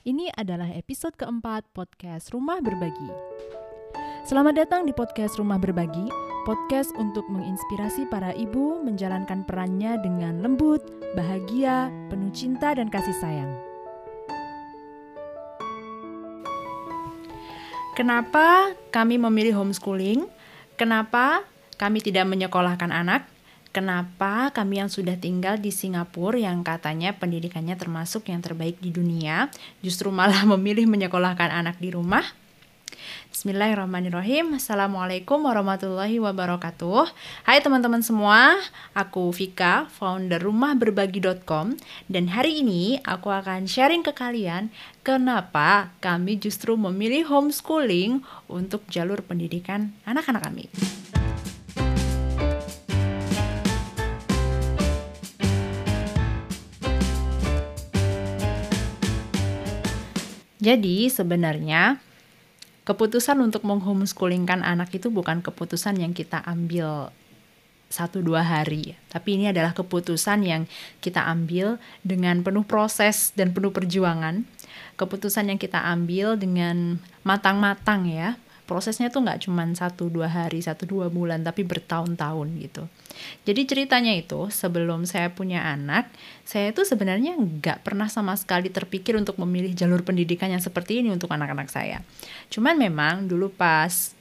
[0.00, 3.12] Ini adalah episode keempat podcast Rumah Berbagi.
[4.24, 6.08] Selamat datang di podcast Rumah Berbagi,
[6.48, 10.80] podcast untuk menginspirasi para ibu menjalankan perannya dengan lembut,
[11.12, 13.52] bahagia, penuh cinta, dan kasih sayang.
[17.92, 20.24] Kenapa kami memilih homeschooling?
[20.80, 21.44] Kenapa
[21.76, 23.28] kami tidak menyekolahkan anak?
[23.70, 29.46] Kenapa kami yang sudah tinggal di Singapura yang katanya pendidikannya termasuk yang terbaik di dunia
[29.78, 32.26] justru malah memilih menyekolahkan anak di rumah?
[33.30, 34.58] Bismillahirrahmanirrahim.
[34.58, 37.14] Assalamualaikum warahmatullahi wabarakatuh.
[37.46, 38.58] Hai teman-teman semua
[38.90, 41.78] Aku Vika, founder rumahberbagi.com
[42.10, 44.74] Dan hari ini aku akan sharing ke kalian
[45.06, 50.66] Kenapa kami justru memilih homeschooling Untuk jalur pendidikan anak-anak kami
[60.60, 61.96] Jadi sebenarnya
[62.84, 67.08] keputusan untuk menghomeschoolingkan anak itu bukan keputusan yang kita ambil
[67.90, 70.62] satu dua hari, tapi ini adalah keputusan yang
[71.02, 74.46] kita ambil dengan penuh proses dan penuh perjuangan.
[74.94, 78.38] Keputusan yang kita ambil dengan matang-matang ya,
[78.70, 82.86] prosesnya tuh nggak cuma satu dua hari satu dua bulan tapi bertahun-tahun gitu.
[83.42, 86.06] Jadi ceritanya itu sebelum saya punya anak
[86.46, 91.10] saya itu sebenarnya nggak pernah sama sekali terpikir untuk memilih jalur pendidikan yang seperti ini
[91.10, 92.06] untuk anak-anak saya.
[92.46, 94.14] Cuman memang dulu pas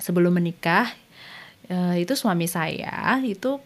[0.00, 0.88] sebelum menikah
[1.68, 3.60] eh, itu suami saya itu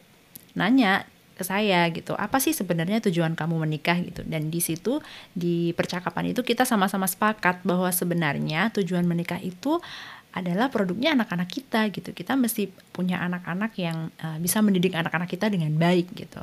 [0.58, 2.14] nanya ke saya gitu.
[2.14, 4.22] Apa sih sebenarnya tujuan kamu menikah gitu?
[4.24, 5.02] Dan di situ
[5.34, 9.82] di percakapan itu kita sama-sama sepakat bahwa sebenarnya tujuan menikah itu
[10.34, 12.10] adalah produknya anak-anak kita gitu.
[12.10, 16.42] Kita mesti punya anak-anak yang uh, bisa mendidik anak-anak kita dengan baik gitu.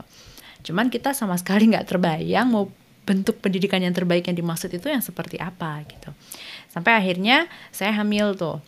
[0.64, 5.04] Cuman kita sama sekali nggak terbayang mau bentuk pendidikan yang terbaik yang dimaksud itu yang
[5.04, 6.16] seperti apa gitu.
[6.72, 8.64] Sampai akhirnya saya hamil tuh.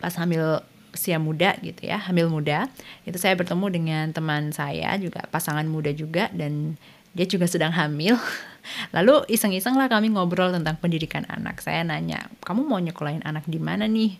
[0.00, 2.66] Pas hamil usia muda gitu ya, hamil muda.
[3.06, 6.76] Itu saya bertemu dengan teman saya juga pasangan muda juga dan
[7.14, 8.14] dia juga sedang hamil.
[8.94, 11.58] Lalu iseng-iseng lah kami ngobrol tentang pendidikan anak.
[11.62, 14.14] Saya nanya, kamu mau nyekolahin anak di mana nih?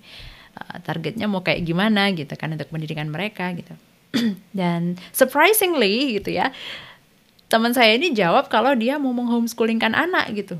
[0.50, 3.74] Uh, targetnya mau kayak gimana gitu kan untuk pendidikan mereka gitu.
[4.58, 6.50] dan surprisingly gitu ya,
[7.46, 10.58] teman saya ini jawab kalau dia mau menghomeschoolingkan anak gitu.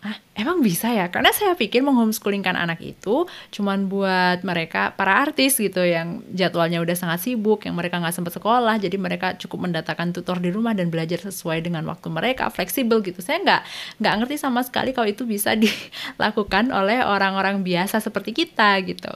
[0.00, 1.12] Ah, emang bisa ya?
[1.12, 6.96] Karena saya pikir menghomeschoolingkan anak itu cuman buat mereka para artis gitu yang jadwalnya udah
[6.96, 10.88] sangat sibuk, yang mereka nggak sempat sekolah, jadi mereka cukup mendatangkan tutor di rumah dan
[10.88, 13.20] belajar sesuai dengan waktu mereka, fleksibel gitu.
[13.20, 13.62] Saya nggak
[14.00, 19.12] nggak ngerti sama sekali kalau itu bisa dilakukan oleh orang-orang biasa seperti kita gitu.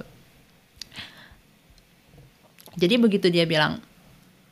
[2.77, 3.81] Jadi begitu dia bilang,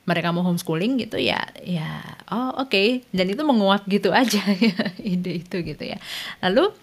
[0.03, 2.89] mereka mau homeschooling gitu ya ya oh oke okay.
[3.15, 4.77] dan itu menguap gitu aja ya
[5.15, 5.99] ide itu gitu ya
[6.43, 6.75] lalu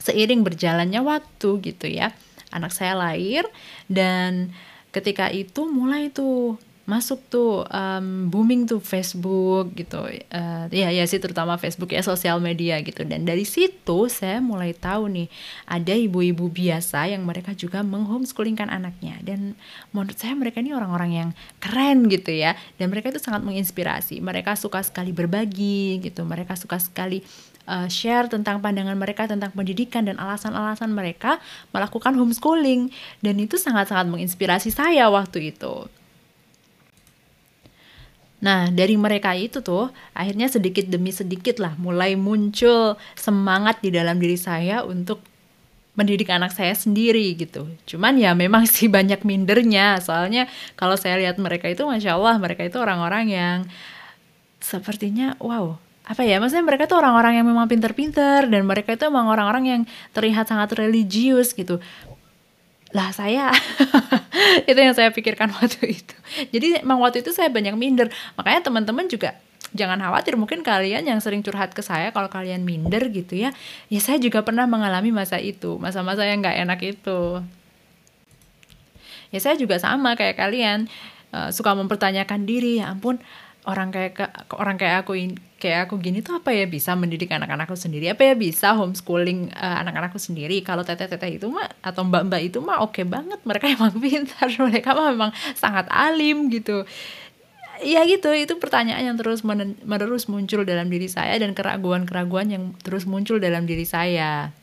[0.00, 2.16] seiring berjalannya waktu gitu ya
[2.48, 3.44] anak saya lahir
[3.92, 4.56] dan
[4.88, 6.56] ketika itu mulai tuh
[6.88, 10.08] masuk tuh um, booming tuh Facebook gitu.
[10.32, 13.04] Uh, ya ya sih terutama Facebook ya sosial media gitu.
[13.04, 15.28] Dan dari situ saya mulai tahu nih
[15.68, 19.20] ada ibu-ibu biasa yang mereka juga menghomeschoolingkan anaknya.
[19.20, 19.52] Dan
[19.92, 22.56] menurut saya mereka ini orang-orang yang keren gitu ya.
[22.80, 24.24] Dan mereka itu sangat menginspirasi.
[24.24, 26.24] Mereka suka sekali berbagi gitu.
[26.24, 27.20] Mereka suka sekali
[27.68, 31.36] uh, share tentang pandangan mereka tentang pendidikan dan alasan-alasan mereka
[31.68, 32.88] melakukan homeschooling.
[33.20, 35.97] Dan itu sangat-sangat menginspirasi saya waktu itu
[38.38, 44.22] Nah, dari mereka itu tuh akhirnya sedikit demi sedikit lah mulai muncul semangat di dalam
[44.22, 45.18] diri saya untuk
[45.98, 47.66] mendidik anak saya sendiri gitu.
[47.90, 49.98] Cuman ya memang sih banyak mindernya.
[49.98, 50.46] Soalnya
[50.78, 53.58] kalau saya lihat mereka itu Masya Allah mereka itu orang-orang yang
[54.58, 55.78] sepertinya wow
[56.08, 59.82] apa ya maksudnya mereka tuh orang-orang yang memang pinter-pinter dan mereka itu memang orang-orang yang
[60.16, 61.84] terlihat sangat religius gitu
[62.96, 63.52] lah saya
[64.70, 66.16] itu yang saya pikirkan waktu itu.
[66.54, 68.08] Jadi emang waktu itu saya banyak minder.
[68.38, 69.36] Makanya teman-teman juga
[69.76, 70.34] jangan khawatir.
[70.38, 73.50] Mungkin kalian yang sering curhat ke saya kalau kalian minder gitu ya.
[73.92, 75.76] Ya saya juga pernah mengalami masa itu.
[75.80, 77.42] Masa-masa yang nggak enak itu.
[79.28, 80.88] Ya saya juga sama kayak kalian.
[81.28, 82.80] Uh, suka mempertanyakan diri.
[82.80, 83.20] Ya ampun
[83.68, 84.16] orang kayak
[84.56, 85.12] orang kayak aku
[85.60, 86.64] kayak aku gini tuh apa ya?
[86.64, 88.08] Bisa mendidik anak-anakku sendiri.
[88.08, 88.34] Apa ya?
[88.34, 90.64] Bisa homeschooling uh, anak-anakku sendiri.
[90.64, 93.36] Kalau teteh-teteh itu mah atau mbak-mbak itu mah oke okay banget.
[93.44, 94.48] Mereka emang pintar.
[94.48, 96.88] Mereka mah memang sangat alim gitu.
[97.84, 98.32] Ya gitu.
[98.32, 99.44] Itu pertanyaan yang terus
[99.84, 104.56] menerus muncul dalam diri saya dan keraguan-keraguan yang terus muncul dalam diri saya.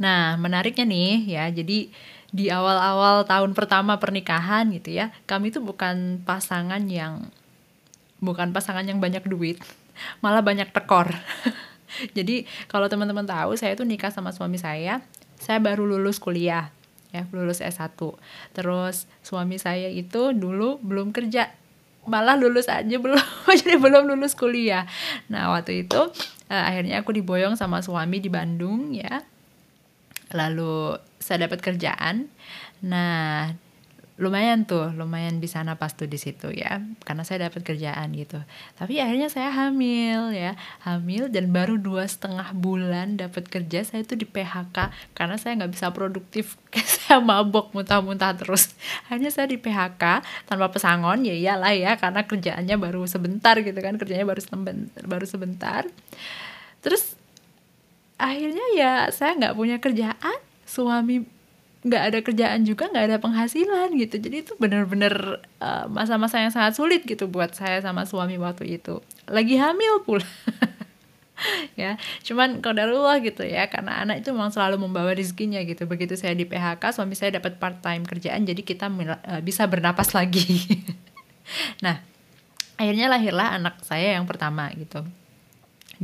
[0.00, 1.44] Nah menariknya nih ya.
[1.52, 1.92] Jadi
[2.34, 7.30] di awal-awal tahun pertama pernikahan gitu ya kami tuh bukan pasangan yang
[8.18, 9.62] bukan pasangan yang banyak duit
[10.22, 11.14] malah banyak tekor
[12.16, 15.02] Jadi kalau teman-teman tahu saya tuh nikah sama suami saya,
[15.38, 16.74] saya baru lulus kuliah
[17.14, 17.94] ya, lulus S1.
[18.50, 21.54] Terus suami saya itu dulu belum kerja.
[22.04, 24.84] Malah lulus aja belum jadi belum lulus kuliah.
[25.30, 26.00] Nah, waktu itu
[26.50, 29.22] uh, akhirnya aku diboyong sama suami di Bandung ya.
[30.34, 32.28] Lalu saya dapat kerjaan.
[32.84, 33.56] Nah,
[34.14, 38.38] lumayan tuh lumayan di sana pas tuh di situ ya karena saya dapat kerjaan gitu.
[38.78, 40.54] Tapi akhirnya saya hamil ya
[40.86, 45.72] hamil dan baru dua setengah bulan dapat kerja saya tuh di PHK karena saya nggak
[45.74, 46.54] bisa produktif
[47.02, 48.70] saya mabok muntah-muntah terus.
[49.10, 53.98] Akhirnya saya di PHK tanpa pesangon ya iyalah ya karena kerjaannya baru sebentar gitu kan
[53.98, 55.82] kerjanya baru sebentar baru sebentar.
[56.86, 57.18] Terus
[58.14, 61.24] akhirnya ya saya nggak punya kerjaan suami
[61.84, 64.16] nggak ada kerjaan juga nggak ada penghasilan gitu.
[64.16, 69.04] Jadi itu bener-bener uh, masa-masa yang sangat sulit gitu buat saya sama suami waktu itu.
[69.28, 70.24] Lagi hamil pula.
[71.74, 75.82] Ya cuman kodarullah gitu ya karena anak itu memang selalu membawa rezekinya gitu.
[75.84, 80.14] Begitu saya di PHK suami saya dapat part time kerjaan jadi kita uh, bisa bernapas
[80.14, 80.46] lagi.
[81.84, 82.00] Nah
[82.80, 85.04] akhirnya lahirlah anak saya yang pertama gitu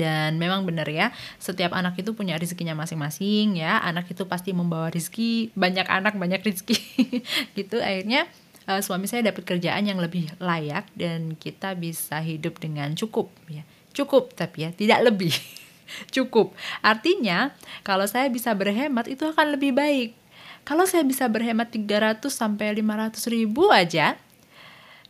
[0.01, 3.85] dan memang benar ya, setiap anak itu punya rezekinya masing-masing ya.
[3.85, 6.81] Anak itu pasti membawa rezeki, banyak anak banyak rezeki.
[7.61, 8.25] gitu akhirnya
[8.65, 13.69] uh, suami saya dapat kerjaan yang lebih layak dan kita bisa hidup dengan cukup ya.
[13.93, 15.37] Cukup tapi ya, tidak lebih.
[16.17, 16.57] cukup.
[16.81, 17.53] Artinya,
[17.85, 20.17] kalau saya bisa berhemat itu akan lebih baik.
[20.65, 24.15] Kalau saya bisa berhemat 300 sampai 500 ribu aja,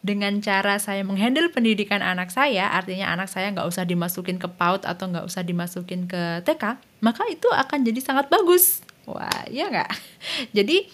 [0.01, 4.89] dengan cara saya menghandle pendidikan anak saya, artinya anak saya nggak usah dimasukin ke PAUD
[4.89, 8.81] atau nggak usah dimasukin ke TK, maka itu akan jadi sangat bagus.
[9.05, 9.91] Wah, iya nggak?
[10.57, 10.87] Jadi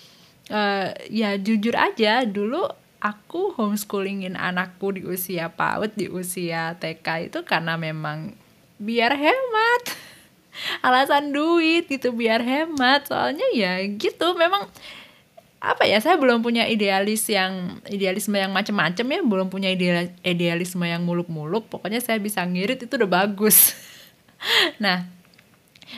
[0.50, 2.66] uh, ya jujur aja dulu
[2.98, 8.34] aku homeschoolingin anakku di usia PAUD, di usia TK itu karena memang
[8.82, 9.82] biar hemat.
[10.86, 13.06] Alasan duit gitu biar hemat.
[13.06, 14.66] Soalnya ya gitu, memang
[15.66, 20.86] apa ya saya belum punya idealis yang idealisme yang macam-macam ya belum punya ideal, idealisme
[20.86, 23.74] yang muluk-muluk pokoknya saya bisa ngirit itu udah bagus.
[24.84, 25.16] Nah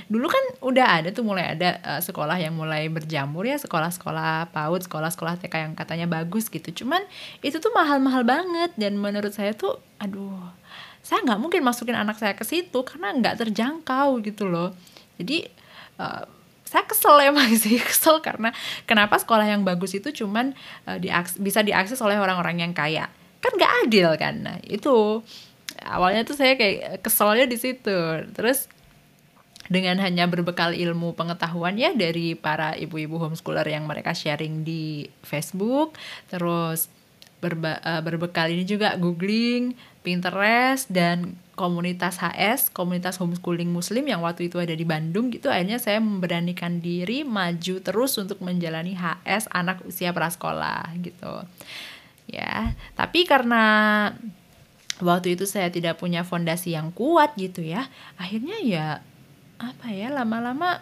[0.07, 4.87] dulu kan udah ada tuh mulai ada uh, sekolah yang mulai berjamur ya sekolah-sekolah PAUD
[4.87, 6.85] sekolah-sekolah TK yang katanya bagus gitu.
[6.85, 7.03] Cuman
[7.41, 10.39] itu tuh mahal-mahal banget dan menurut saya tuh aduh
[11.03, 14.77] saya nggak mungkin masukin anak saya ke situ karena nggak terjangkau gitu loh.
[15.19, 15.49] Jadi
[15.99, 16.38] uh,
[16.69, 18.53] saya kesel emang sih kesel karena
[18.85, 20.53] kenapa sekolah yang bagus itu cuman
[20.85, 23.09] uh, diaks bisa diakses oleh orang-orang yang kaya.
[23.41, 24.35] Kan nggak adil kan?
[24.45, 25.25] Nah itu.
[25.79, 27.99] Awalnya tuh saya kayak keselnya di situ.
[28.35, 28.67] Terus
[29.69, 35.93] dengan hanya berbekal ilmu pengetahuan ya dari para ibu-ibu homeschooler yang mereka sharing di Facebook
[36.33, 36.89] terus
[37.39, 39.77] berba, uh, berbekal ini juga googling
[40.09, 45.77] Pinterest dan komunitas HS, komunitas homeschooling muslim yang waktu itu ada di Bandung gitu akhirnya
[45.77, 51.45] saya memberanikan diri maju terus untuk menjalani HS anak usia prasekolah gitu.
[52.25, 53.61] Ya, tapi karena
[55.05, 57.93] waktu itu saya tidak punya fondasi yang kuat gitu ya.
[58.17, 58.87] Akhirnya ya
[59.61, 60.81] apa ya lama-lama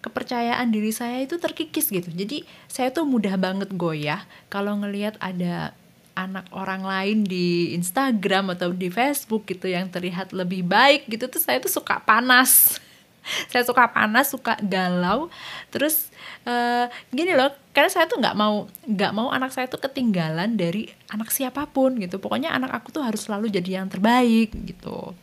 [0.00, 2.08] kepercayaan diri saya itu terkikis gitu.
[2.08, 5.76] Jadi saya tuh mudah banget goyah kalau ngelihat ada
[6.14, 11.42] anak orang lain di Instagram atau di Facebook gitu yang terlihat lebih baik gitu tuh
[11.42, 12.78] saya tuh suka panas.
[13.50, 15.32] Saya suka panas suka galau.
[15.72, 16.12] Terus
[16.44, 20.92] uh, gini loh karena saya tuh nggak mau nggak mau anak saya tuh ketinggalan dari
[21.08, 22.20] anak siapa pun gitu.
[22.20, 25.16] Pokoknya anak aku tuh harus selalu jadi yang terbaik gitu.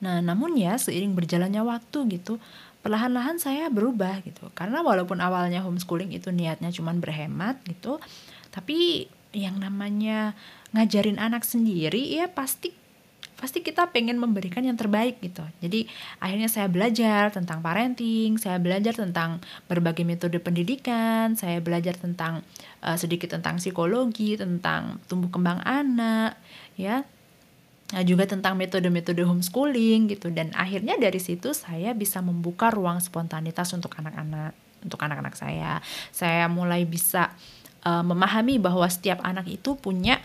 [0.00, 2.40] Nah namun ya seiring berjalannya waktu gitu
[2.84, 7.96] perlahan-lahan saya berubah gitu karena walaupun awalnya homeschooling itu niatnya cuma berhemat gitu
[8.52, 10.36] tapi yang namanya
[10.76, 12.84] ngajarin anak sendiri ya pasti
[13.34, 15.42] pasti kita pengen memberikan yang terbaik gitu.
[15.60, 15.84] Jadi
[16.22, 22.40] akhirnya saya belajar tentang parenting, saya belajar tentang berbagai metode pendidikan, saya belajar tentang
[22.80, 26.38] uh, sedikit tentang psikologi, tentang tumbuh kembang anak,
[26.78, 27.04] ya
[28.02, 33.94] juga tentang metode-metode homeschooling gitu dan akhirnya dari situ saya bisa membuka ruang spontanitas untuk
[33.94, 35.80] anak-anak untuk anak-anak saya.
[36.12, 37.32] Saya mulai bisa
[37.84, 40.20] uh, memahami bahwa setiap anak itu punya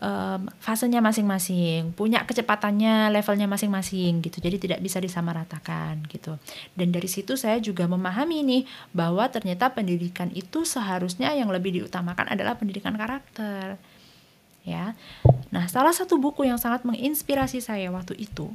[0.00, 4.40] um, fasenya masing-masing, punya kecepatannya, levelnya masing-masing gitu.
[4.40, 6.40] Jadi tidak bisa disamaratakan gitu.
[6.72, 8.62] Dan dari situ saya juga memahami nih
[8.96, 13.76] bahwa ternyata pendidikan itu seharusnya yang lebih diutamakan adalah pendidikan karakter
[14.64, 14.96] ya.
[15.52, 18.50] Nah, salah satu buku yang sangat menginspirasi saya waktu itu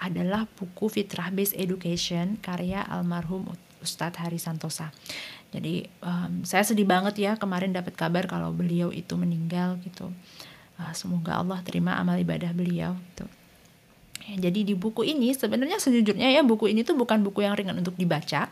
[0.00, 3.46] adalah buku Fitrah Based Education karya almarhum
[3.84, 4.90] Ustadz Hari Santosa.
[5.54, 10.10] Jadi um, saya sedih banget ya kemarin dapat kabar kalau beliau itu meninggal gitu.
[10.74, 13.30] Uh, semoga Allah terima amal ibadah beliau gitu.
[14.24, 17.94] jadi di buku ini sebenarnya sejujurnya ya buku ini tuh bukan buku yang ringan untuk
[17.94, 18.50] dibaca.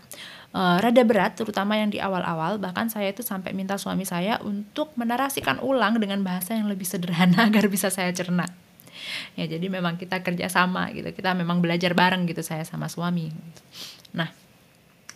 [0.53, 4.93] Uh, rada berat terutama yang di awal-awal bahkan saya itu sampai minta suami saya untuk
[5.01, 8.45] menarasikan ulang dengan bahasa yang lebih sederhana agar bisa saya cerna.
[9.33, 13.33] Ya jadi memang kita kerjasama gitu kita memang belajar bareng gitu saya sama suami.
[14.13, 14.29] Nah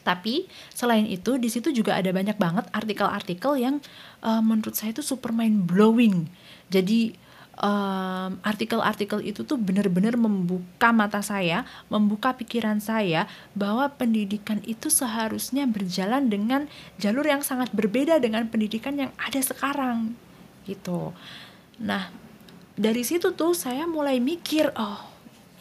[0.06, 3.82] tapi selain itu di situ juga ada banyak banget artikel-artikel yang
[4.22, 6.30] uh, menurut saya itu super mind blowing.
[6.70, 7.25] Jadi
[7.56, 13.24] artikel artikel-artikel itu tuh benar-benar membuka mata saya, membuka pikiran saya
[13.56, 16.68] bahwa pendidikan itu seharusnya berjalan dengan
[17.00, 20.12] jalur yang sangat berbeda dengan pendidikan yang ada sekarang
[20.68, 21.16] gitu.
[21.80, 22.12] Nah,
[22.76, 25.00] dari situ tuh saya mulai mikir, oh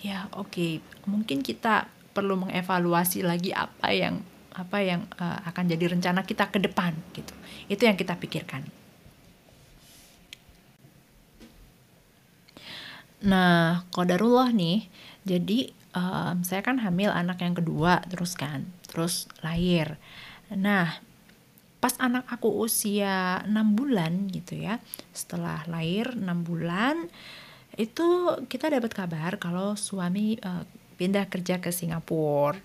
[0.03, 0.71] ya oke, okay,
[1.07, 4.19] mungkin kita perlu mengevaluasi lagi apa yang
[4.55, 7.35] apa yang uh, akan jadi rencana kita ke depan gitu.
[7.67, 8.84] Itu yang kita pikirkan.
[13.25, 14.85] Nah, kodarullah nih,
[15.25, 19.97] jadi um, saya kan hamil anak yang kedua terus kan, terus lahir.
[20.53, 21.01] Nah,
[21.81, 24.77] pas anak aku usia 6 bulan gitu ya,
[25.09, 27.09] setelah lahir 6 bulan,
[27.81, 30.61] itu kita dapat kabar kalau suami uh,
[31.01, 32.61] pindah kerja ke Singapura.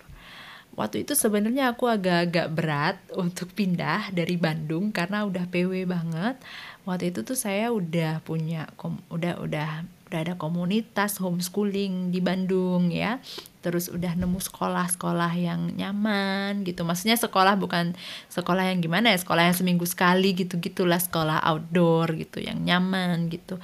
[0.71, 6.39] Waktu itu sebenarnya aku agak-agak berat untuk pindah dari Bandung karena udah PW banget.
[6.87, 8.71] Waktu itu tuh saya udah punya
[9.11, 13.23] udah udah udah ada komunitas homeschooling di Bandung ya.
[13.63, 16.83] Terus udah nemu sekolah-sekolah yang nyaman gitu.
[16.83, 17.95] Maksudnya sekolah bukan
[18.27, 23.31] sekolah yang gimana ya sekolah yang seminggu sekali gitu gitulah sekolah outdoor gitu yang nyaman
[23.31, 23.55] gitu.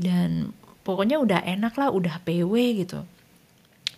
[0.00, 0.56] Dan
[0.88, 3.04] pokoknya udah enak lah udah PW gitu.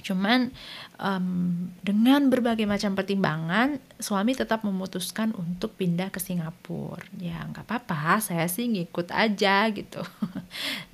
[0.03, 0.51] Cuman
[0.99, 7.07] um, dengan berbagai macam pertimbangan suami tetap memutuskan untuk pindah ke Singapura.
[7.23, 8.19] Ya nggak apa-apa.
[8.19, 10.03] Saya sih ngikut aja gitu.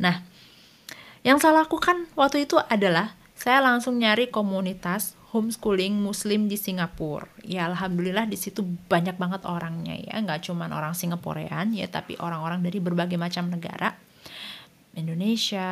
[0.04, 0.38] Nah
[1.28, 7.28] yang saya lakukan waktu itu adalah saya langsung nyari komunitas homeschooling muslim di Singapura.
[7.44, 12.64] Ya alhamdulillah di situ banyak banget orangnya ya, nggak cuma orang Singaporean ya, tapi orang-orang
[12.64, 13.92] dari berbagai macam negara.
[14.97, 15.68] Indonesia,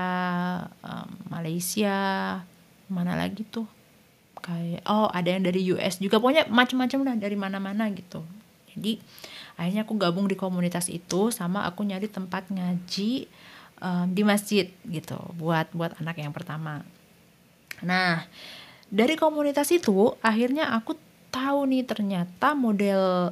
[1.32, 1.96] Malaysia,
[2.92, 3.64] mana lagi tuh?
[4.44, 8.20] Kayak oh ada yang dari US juga, pokoknya macam-macam lah dari mana-mana gitu.
[8.76, 9.00] Jadi
[9.56, 13.25] akhirnya aku gabung di komunitas itu sama aku nyari tempat ngaji
[13.86, 16.82] um, di masjid gitu buat buat anak yang pertama.
[17.86, 18.26] Nah
[18.90, 20.98] dari komunitas itu akhirnya aku
[21.30, 23.30] tahu nih ternyata model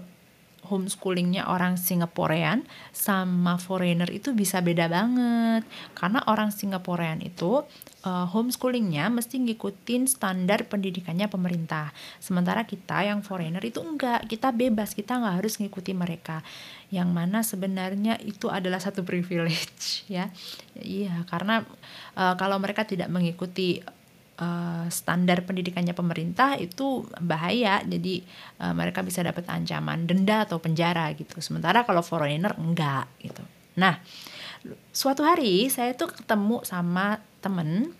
[0.64, 5.62] homeschoolingnya orang Singaporean sama foreigner itu bisa beda banget.
[5.92, 7.64] Karena orang Singaporean itu
[8.04, 11.92] uh, homeschoolingnya mesti ngikutin standar pendidikannya pemerintah.
[12.20, 14.24] Sementara kita yang foreigner itu enggak.
[14.28, 16.40] Kita bebas kita nggak harus ngikuti mereka.
[16.88, 20.32] Yang mana sebenarnya itu adalah satu privilege ya.
[20.76, 21.64] Iya karena
[22.16, 23.84] uh, kalau mereka tidak mengikuti
[24.38, 27.82] uh, standar pendidikannya pemerintah itu bahaya.
[27.84, 28.24] Jadi
[28.62, 31.38] uh, mereka bisa dapat ancaman denda atau penjara gitu.
[31.38, 33.42] Sementara kalau foreigner enggak gitu.
[33.78, 34.00] Nah
[34.94, 37.94] suatu hari saya tuh ketemu sama temen.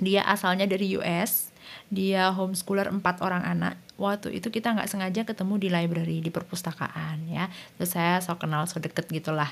[0.00, 1.52] Dia asalnya dari US
[1.90, 3.74] dia homeschooler empat orang anak.
[4.00, 7.52] Waktu itu kita nggak sengaja ketemu di library di perpustakaan ya.
[7.76, 9.50] Terus saya so kenal so deket gitulah.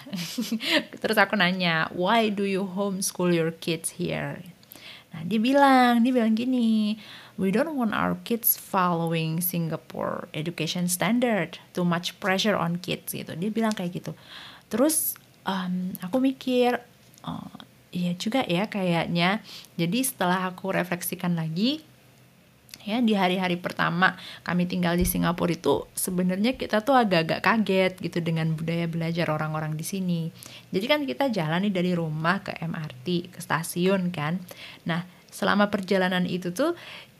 [1.03, 4.41] Terus aku nanya why do you homeschool your kids here
[5.15, 7.01] Nah, dia bilang, dia bilang gini,
[7.41, 13.33] we don't want our kids following Singapore education standard, too much pressure on kids gitu.
[13.39, 14.13] Dia bilang kayak gitu.
[14.69, 15.17] Terus
[15.49, 16.83] um, aku mikir,
[17.25, 17.49] oh,
[17.95, 19.41] iya juga ya kayaknya.
[19.81, 21.81] Jadi setelah aku refleksikan lagi,
[22.89, 28.25] ya di hari-hari pertama kami tinggal di Singapura itu sebenarnya kita tuh agak-agak kaget gitu
[28.25, 30.33] dengan budaya belajar orang-orang di sini.
[30.73, 34.41] Jadi kan kita jalan nih dari rumah ke MRT ke stasiun kan.
[34.89, 36.73] Nah selama perjalanan itu tuh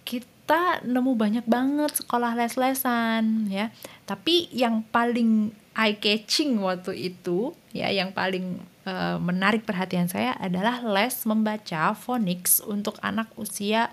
[0.09, 3.69] kita nemu banyak banget sekolah les-lesan ya.
[4.09, 8.59] Tapi yang paling eye catching waktu itu ya yang paling
[8.89, 13.93] uh, menarik perhatian saya adalah les membaca phonics untuk anak usia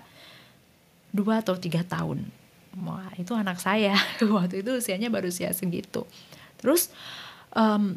[1.16, 2.28] dua atau tiga tahun.
[2.84, 3.96] Wah itu anak saya.
[4.20, 6.04] Waktu itu usianya baru usia segitu.
[6.60, 6.92] Terus
[7.56, 7.96] um,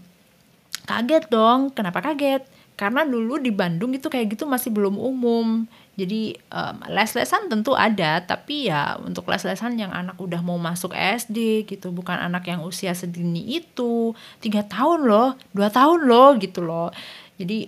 [0.87, 1.75] kaget dong.
[1.75, 2.47] Kenapa kaget?
[2.79, 5.67] Karena dulu di Bandung itu kayak gitu masih belum umum.
[5.99, 8.23] Jadi um, les-lesan tentu ada.
[8.23, 12.95] Tapi ya untuk les-lesan yang anak udah mau masuk SD gitu bukan anak yang usia
[12.95, 14.15] sedini itu.
[14.39, 16.95] Tiga tahun loh dua tahun loh gitu loh.
[17.35, 17.67] Jadi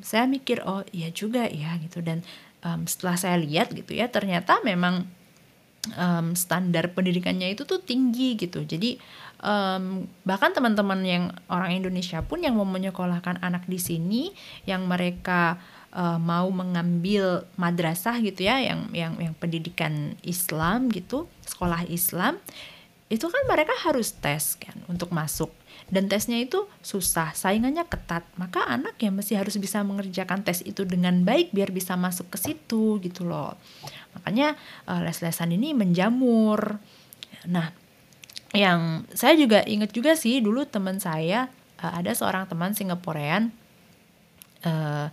[0.00, 1.98] saya mikir oh iya juga ya gitu.
[1.98, 2.22] Dan
[2.64, 5.08] um, setelah saya lihat gitu ya ternyata memang
[5.96, 8.64] um, standar pendidikannya itu tuh tinggi gitu.
[8.64, 9.00] Jadi
[9.40, 14.22] um, bahkan teman-teman yang orang Indonesia pun yang mau menyekolahkan anak di sini
[14.68, 15.56] yang mereka
[15.94, 22.36] uh, mau mengambil madrasah gitu ya yang yang yang pendidikan Islam gitu sekolah Islam
[23.10, 25.50] itu kan mereka harus tes kan untuk masuk
[25.90, 28.22] dan tesnya itu susah, saingannya ketat.
[28.38, 32.38] Maka anak ya mesti harus bisa mengerjakan tes itu dengan baik biar bisa masuk ke
[32.38, 33.58] situ gitu loh.
[34.14, 34.54] Makanya
[34.86, 36.78] uh, les-lesan ini menjamur.
[37.50, 37.74] Nah,
[38.54, 41.50] yang saya juga ingat juga sih dulu teman saya
[41.82, 43.54] uh, ada seorang teman Singaporean
[44.66, 45.10] uh,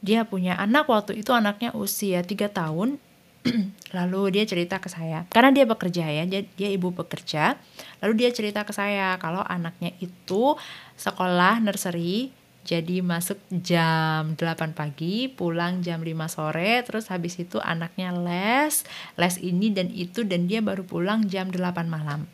[0.00, 2.96] dia punya anak waktu itu anaknya usia 3 tahun
[3.96, 7.56] lalu dia cerita ke saya karena dia bekerja ya dia, dia ibu bekerja
[8.04, 10.56] lalu dia cerita ke saya kalau anaknya itu
[11.00, 18.12] sekolah nursery jadi masuk jam 8 pagi, pulang jam 5 sore, terus habis itu anaknya
[18.12, 18.84] les,
[19.16, 22.28] les ini dan itu dan dia baru pulang jam 8 malam.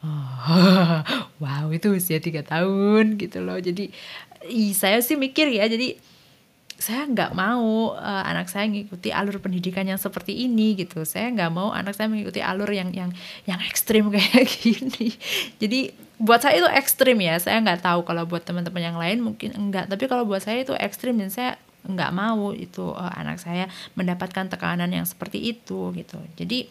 [0.00, 1.04] Oh,
[1.44, 3.60] wow, itu usia 3 tahun gitu loh.
[3.60, 3.92] Jadi
[4.72, 6.00] saya sih mikir ya, jadi
[6.78, 11.02] saya nggak mau uh, anak saya mengikuti alur pendidikan yang seperti ini gitu.
[11.02, 13.10] Saya nggak mau anak saya mengikuti alur yang yang
[13.50, 15.10] yang ekstrim kayak gini.
[15.58, 15.90] Jadi
[16.22, 17.34] buat saya itu ekstrim ya.
[17.42, 19.90] Saya nggak tahu kalau buat teman-teman yang lain mungkin enggak.
[19.90, 23.66] Tapi kalau buat saya itu ekstrim dan saya nggak mau itu uh, anak saya
[23.98, 26.22] mendapatkan tekanan yang seperti itu gitu.
[26.38, 26.70] Jadi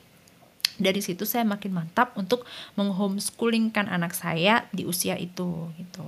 [0.80, 2.48] dari situ saya makin mantap untuk
[2.80, 6.06] menghomeschoolingkan anak saya di usia itu gitu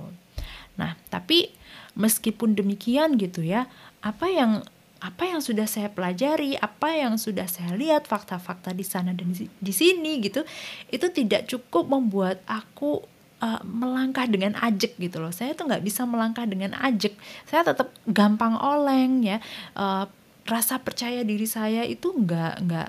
[0.80, 1.52] nah tapi
[1.92, 3.68] meskipun demikian gitu ya
[4.00, 4.64] apa yang
[5.00, 9.72] apa yang sudah saya pelajari, apa yang sudah saya lihat fakta-fakta di sana dan di,
[9.72, 10.44] sini gitu,
[10.92, 13.00] itu tidak cukup membuat aku
[13.40, 15.32] uh, melangkah dengan ajek gitu loh.
[15.32, 17.16] Saya tuh nggak bisa melangkah dengan ajek.
[17.48, 19.40] Saya tetap gampang oleng ya.
[19.72, 20.04] Uh,
[20.44, 22.88] rasa percaya diri saya itu nggak nggak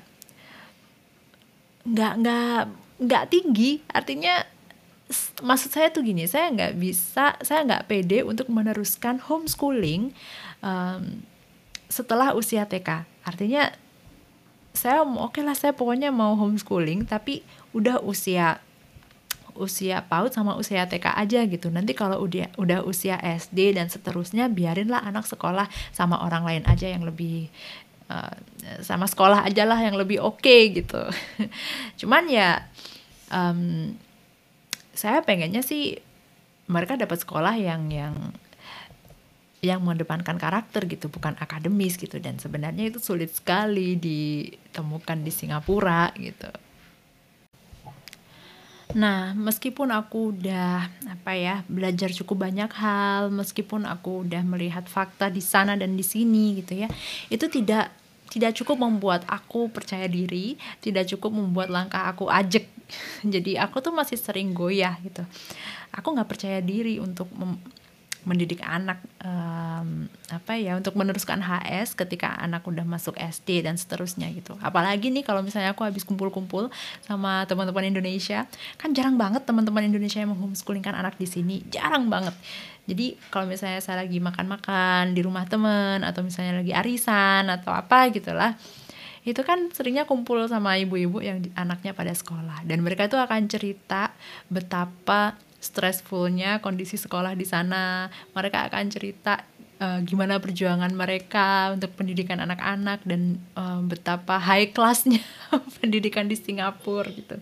[1.87, 2.61] nggak nggak
[3.07, 3.79] nggak tinggi.
[3.87, 4.50] Artinya
[5.43, 10.11] maksud saya tuh gini, saya nggak bisa, saya nggak pede untuk meneruskan homeschooling
[10.63, 11.23] um,
[11.91, 13.05] setelah usia TK.
[13.27, 13.69] Artinya
[14.71, 17.43] saya oke okay lah saya pokoknya mau homeschooling tapi
[17.75, 18.63] udah usia
[19.59, 21.67] usia PAUD sama usia TK aja gitu.
[21.67, 26.87] Nanti kalau udah udah usia SD dan seterusnya biarinlah anak sekolah sama orang lain aja
[26.87, 27.51] yang lebih
[28.07, 28.31] uh,
[28.79, 31.03] sama sekolah aja lah yang lebih oke okay, gitu.
[31.99, 32.63] Cuman ya
[33.27, 33.91] um,
[35.01, 35.97] saya pengennya sih
[36.69, 38.13] mereka dapat sekolah yang yang
[39.61, 46.13] yang mengedepankan karakter gitu bukan akademis gitu dan sebenarnya itu sulit sekali ditemukan di Singapura
[46.17, 46.49] gitu.
[48.91, 55.31] Nah, meskipun aku udah apa ya, belajar cukup banyak hal, meskipun aku udah melihat fakta
[55.31, 56.91] di sana dan di sini gitu ya,
[57.31, 57.93] itu tidak
[58.31, 62.67] tidak cukup membuat aku percaya diri, tidak cukup membuat langkah aku ajek.
[63.33, 65.23] Jadi aku tuh masih sering goyah gitu.
[65.91, 67.27] Aku nggak percaya diri untuk
[68.21, 74.29] mendidik anak um, apa ya untuk meneruskan HS ketika anak udah masuk SD dan seterusnya
[74.29, 74.53] gitu.
[74.61, 76.69] Apalagi nih kalau misalnya aku habis kumpul-kumpul
[77.01, 78.45] sama teman-teman Indonesia,
[78.77, 82.37] kan jarang banget teman-teman Indonesia yang menghomeschoolingkan anak di sini, jarang banget.
[82.85, 88.09] Jadi kalau misalnya saya lagi makan-makan di rumah teman atau misalnya lagi arisan atau apa
[88.13, 88.53] gitulah,
[89.21, 94.13] itu kan seringnya kumpul sama ibu-ibu yang anaknya pada sekolah dan mereka tuh akan cerita
[94.49, 98.09] betapa stressfulnya kondisi sekolah di sana.
[98.33, 99.45] Mereka akan cerita
[99.77, 105.21] uh, gimana perjuangan mereka untuk pendidikan anak-anak dan uh, betapa high classnya
[105.81, 107.37] pendidikan di Singapura gitu.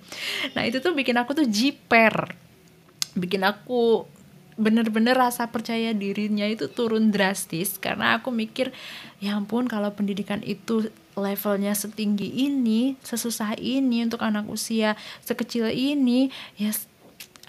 [0.56, 2.36] Nah itu tuh bikin aku tuh jiper,
[3.16, 4.04] bikin aku
[4.60, 8.76] bener-bener rasa percaya dirinya itu turun drastis karena aku mikir
[9.24, 16.32] ya ampun kalau pendidikan itu levelnya setinggi ini, sesusah ini untuk anak usia sekecil ini,
[16.56, 16.72] ya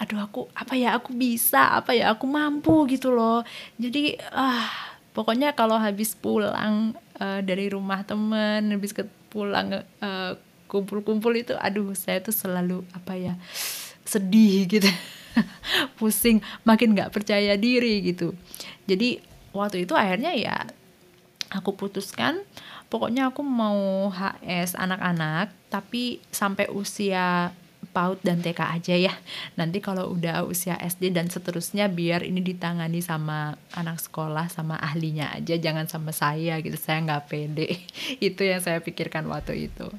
[0.01, 3.45] aduh aku apa ya aku bisa apa ya aku mampu gitu loh.
[3.77, 4.65] Jadi ah
[5.13, 10.33] pokoknya kalau habis pulang uh, dari rumah temen habis ke pulang uh,
[10.65, 13.33] kumpul-kumpul itu aduh saya tuh selalu apa ya
[14.01, 14.89] sedih gitu.
[16.01, 18.33] Pusing makin nggak percaya diri gitu.
[18.89, 19.21] Jadi
[19.53, 20.65] waktu itu akhirnya ya
[21.53, 22.41] aku putuskan
[22.91, 27.55] pokoknya aku mau HS anak-anak tapi sampai usia
[27.91, 29.13] PAUD dan TK aja ya.
[29.59, 35.33] Nanti kalau udah usia SD dan seterusnya biar ini ditangani sama anak sekolah sama ahlinya
[35.33, 36.77] aja, jangan sama saya gitu.
[36.79, 37.67] Saya nggak pede.
[38.31, 39.91] Itu yang saya pikirkan waktu itu.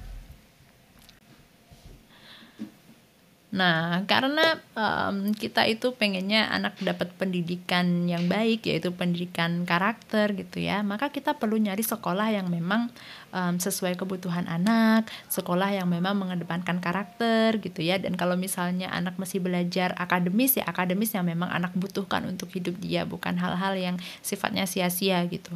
[3.52, 10.64] Nah, karena um, kita itu pengennya anak dapat pendidikan yang baik, yaitu pendidikan karakter gitu
[10.64, 12.88] ya, maka kita perlu nyari sekolah yang memang
[13.34, 17.98] um, sesuai kebutuhan anak, sekolah yang memang mengedepankan karakter gitu ya.
[17.98, 22.78] Dan kalau misalnya anak masih belajar akademis ya akademis yang memang anak butuhkan untuk hidup
[22.78, 25.50] dia, bukan hal-hal yang sifatnya sia-sia gitu.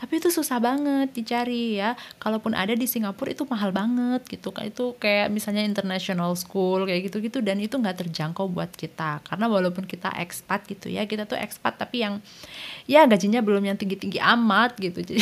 [0.00, 1.94] Tapi itu susah banget dicari ya.
[2.16, 4.50] Kalaupun ada di Singapura itu mahal banget gitu.
[4.64, 9.50] Itu kayak misalnya international school kayak gitu-gitu gitu dan itu nggak terjangkau buat kita karena
[9.50, 12.22] walaupun kita ekspat gitu ya kita tuh ekspat tapi yang
[12.86, 15.20] ya gajinya belum yang tinggi-tinggi amat gitu jadi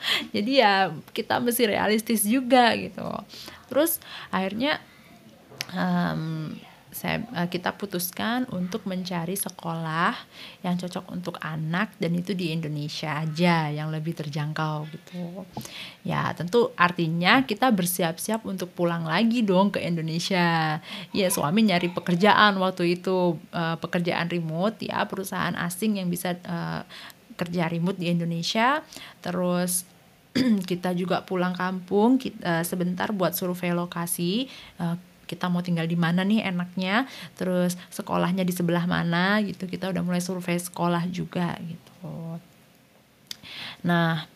[0.34, 0.74] jadi ya
[1.12, 3.06] kita mesti realistis juga gitu
[3.68, 4.00] terus
[4.32, 4.80] akhirnya
[5.74, 6.54] um,
[6.98, 10.18] saya uh, kita putuskan untuk mencari sekolah
[10.66, 15.46] yang cocok untuk anak dan itu di Indonesia aja yang lebih terjangkau gitu.
[16.02, 20.80] Ya, tentu artinya kita bersiap-siap untuk pulang lagi dong ke Indonesia.
[21.14, 26.82] Ya, suami nyari pekerjaan waktu itu uh, pekerjaan remote ya, perusahaan asing yang bisa uh,
[27.38, 28.82] kerja remote di Indonesia.
[29.22, 29.86] Terus
[30.70, 34.50] kita juga pulang kampung kita, uh, sebentar buat survei lokasi.
[34.76, 34.98] Uh,
[35.28, 37.06] kita mau tinggal di mana nih enaknya.
[37.38, 39.70] Terus sekolahnya di sebelah mana gitu.
[39.70, 42.42] Kita udah mulai survei sekolah juga gitu.
[43.86, 44.26] Nah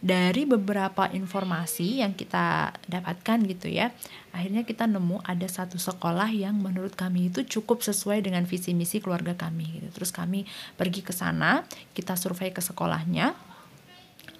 [0.00, 3.92] dari beberapa informasi yang kita dapatkan gitu ya
[4.30, 9.02] akhirnya kita nemu ada satu sekolah yang menurut kami itu cukup sesuai dengan visi misi
[9.02, 9.88] keluarga kami gitu.
[9.90, 10.46] Terus kami
[10.78, 13.34] pergi ke sana kita survei ke sekolahnya.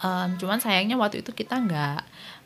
[0.01, 2.01] Um, cuman sayangnya waktu itu kita nggak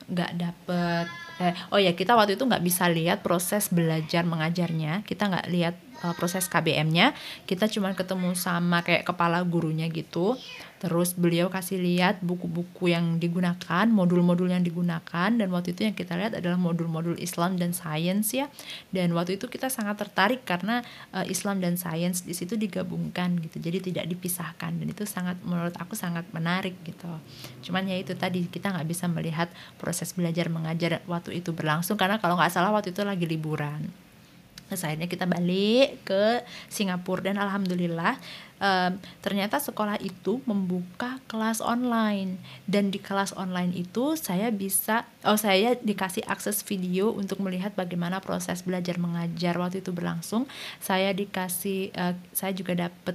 [0.04, 1.06] nggak dapet
[1.40, 5.04] eh, oh ya kita waktu itu nggak bisa lihat proses belajar mengajarnya.
[5.04, 7.12] Kita nggak lihat uh, proses KBM-nya
[7.44, 10.40] kita cuma ketemu sama kayak kepala gurunya gitu
[10.84, 16.12] terus beliau kasih lihat buku-buku yang digunakan modul-modul yang digunakan dan waktu itu yang kita
[16.12, 18.52] lihat adalah modul-modul Islam dan Sains ya.
[18.92, 20.84] Dan waktu itu kita sangat tertarik karena
[21.16, 24.76] uh, Islam dan Sains di situ digabungkan gitu jadi tidak dipisahkan.
[24.76, 27.08] Dan itu sangat menurut aku sangat menarik gitu.
[27.64, 29.48] Cuman ya itu tadi kita nggak bisa melihat
[29.80, 34.03] proses belajar mengajar waktu itu berlangsung karena kalau nggak salah waktu itu lagi liburan
[34.74, 38.18] Terus akhirnya kita balik ke Singapura dan alhamdulillah
[38.58, 45.38] um, ternyata sekolah itu membuka kelas online dan di kelas online itu saya bisa oh
[45.38, 50.50] saya dikasih akses video untuk melihat bagaimana proses belajar mengajar waktu itu berlangsung.
[50.82, 53.14] Saya dikasih uh, saya juga dapat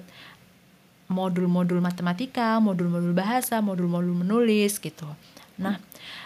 [1.10, 5.10] modul-modul matematika, modul-modul bahasa, modul-modul menulis gitu.
[5.60, 5.82] Nah,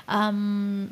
[0.05, 0.91] um,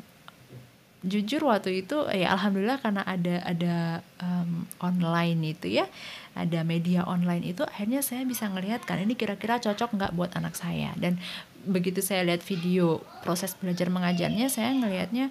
[1.02, 3.76] jujur waktu itu ya alhamdulillah karena ada ada
[4.22, 5.90] um, online itu ya
[6.32, 10.56] ada media online itu akhirnya saya bisa ngelihat kan ini kira-kira cocok nggak buat anak
[10.56, 10.94] saya.
[10.96, 11.20] Dan
[11.68, 15.28] begitu saya lihat video proses belajar mengajarnya saya ngelihatnya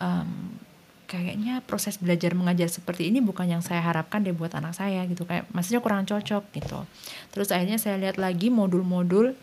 [0.00, 0.56] um,
[1.04, 5.28] kayaknya proses belajar mengajar seperti ini bukan yang saya harapkan deh buat anak saya gitu.
[5.28, 6.88] Kayak maksudnya kurang cocok gitu.
[7.36, 9.36] Terus akhirnya saya lihat lagi modul-modul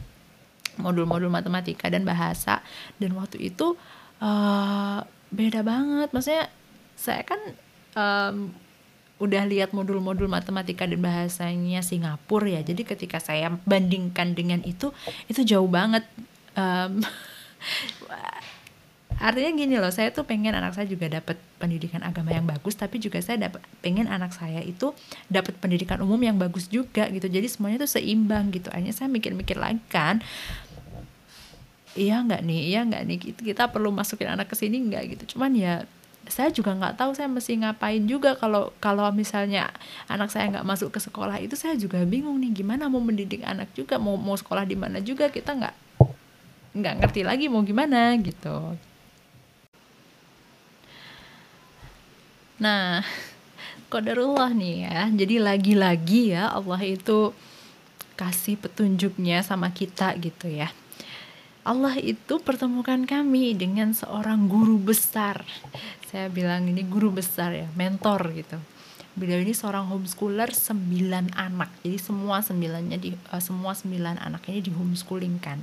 [0.81, 2.65] modul-modul matematika dan bahasa.
[2.97, 3.77] Dan waktu itu
[4.25, 6.09] uh, beda banget.
[6.13, 6.49] Maksudnya
[6.99, 7.39] saya kan
[7.95, 8.51] um,
[9.19, 12.61] udah lihat modul-modul matematika dan bahasanya Singapura ya.
[12.63, 14.95] Jadi ketika saya bandingkan dengan itu
[15.27, 16.07] itu jauh banget.
[16.55, 17.03] Um,
[19.19, 23.03] artinya gini loh saya tuh pengen anak saya juga dapat pendidikan agama yang bagus tapi
[23.03, 24.95] juga saya dapat pengen anak saya itu
[25.27, 27.27] dapat pendidikan umum yang bagus juga gitu.
[27.27, 28.71] Jadi semuanya tuh seimbang gitu.
[28.71, 30.23] Akhirnya saya mikir-mikir lagi kan
[31.97, 35.03] iya nggak nih iya nggak nih kita, kita perlu masukin anak ke sini nggak?
[35.17, 35.37] Gitu.
[35.37, 35.85] Cuman ya
[36.29, 39.73] saya juga nggak tahu saya mesti ngapain juga kalau kalau misalnya
[40.05, 43.73] anak saya nggak masuk ke sekolah itu saya juga bingung nih gimana mau mendidik anak
[43.73, 45.75] juga mau mau sekolah di mana juga kita nggak
[46.77, 48.77] nggak ngerti lagi mau gimana gitu.
[52.61, 53.01] Nah
[53.91, 57.33] kodarullah nih ya jadi lagi-lagi ya Allah itu
[58.13, 60.69] kasih petunjuknya sama kita gitu ya
[61.69, 65.45] Allah itu pertemukan kami dengan seorang guru besar.
[66.09, 68.57] Saya bilang ini guru besar ya, mentor gitu.
[69.13, 71.69] Beliau ini seorang homeschooler sembilan anak.
[71.85, 75.61] Jadi semua sembilannya di uh, semua sembilan anak ini di homeschooling kan.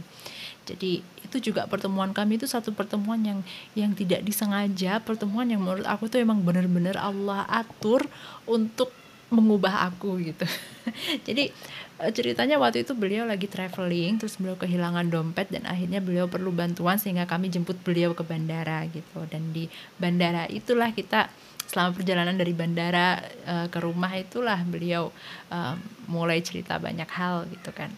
[0.62, 3.42] Jadi itu juga pertemuan kami itu satu pertemuan yang
[3.74, 8.06] yang tidak disengaja, pertemuan yang menurut aku tuh emang benar-benar Allah atur
[8.46, 8.94] untuk
[9.34, 10.46] mengubah aku gitu.
[11.26, 16.28] Jadi Eh, ceritanya waktu itu beliau lagi traveling terus beliau kehilangan dompet dan akhirnya beliau
[16.28, 19.24] perlu bantuan sehingga kami jemput beliau ke bandara gitu.
[19.32, 19.64] Dan di
[19.96, 21.32] bandara itulah kita
[21.66, 25.08] selama perjalanan dari bandara uh, ke rumah itulah beliau
[25.48, 25.74] uh,
[26.06, 27.88] mulai cerita banyak hal gitu kan.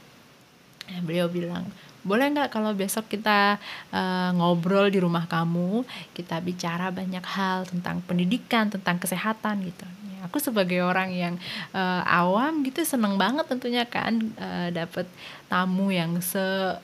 [1.03, 1.67] Beliau bilang
[2.07, 3.59] boleh nggak kalau besok kita
[3.91, 5.83] uh, ngobrol di rumah kamu
[6.15, 9.85] kita bicara banyak hal tentang pendidikan tentang kesehatan gitu
[10.29, 11.35] aku sebagai orang yang
[11.73, 15.09] uh, awam gitu seneng banget tentunya kan uh, dapet
[15.49, 16.77] tamu yang se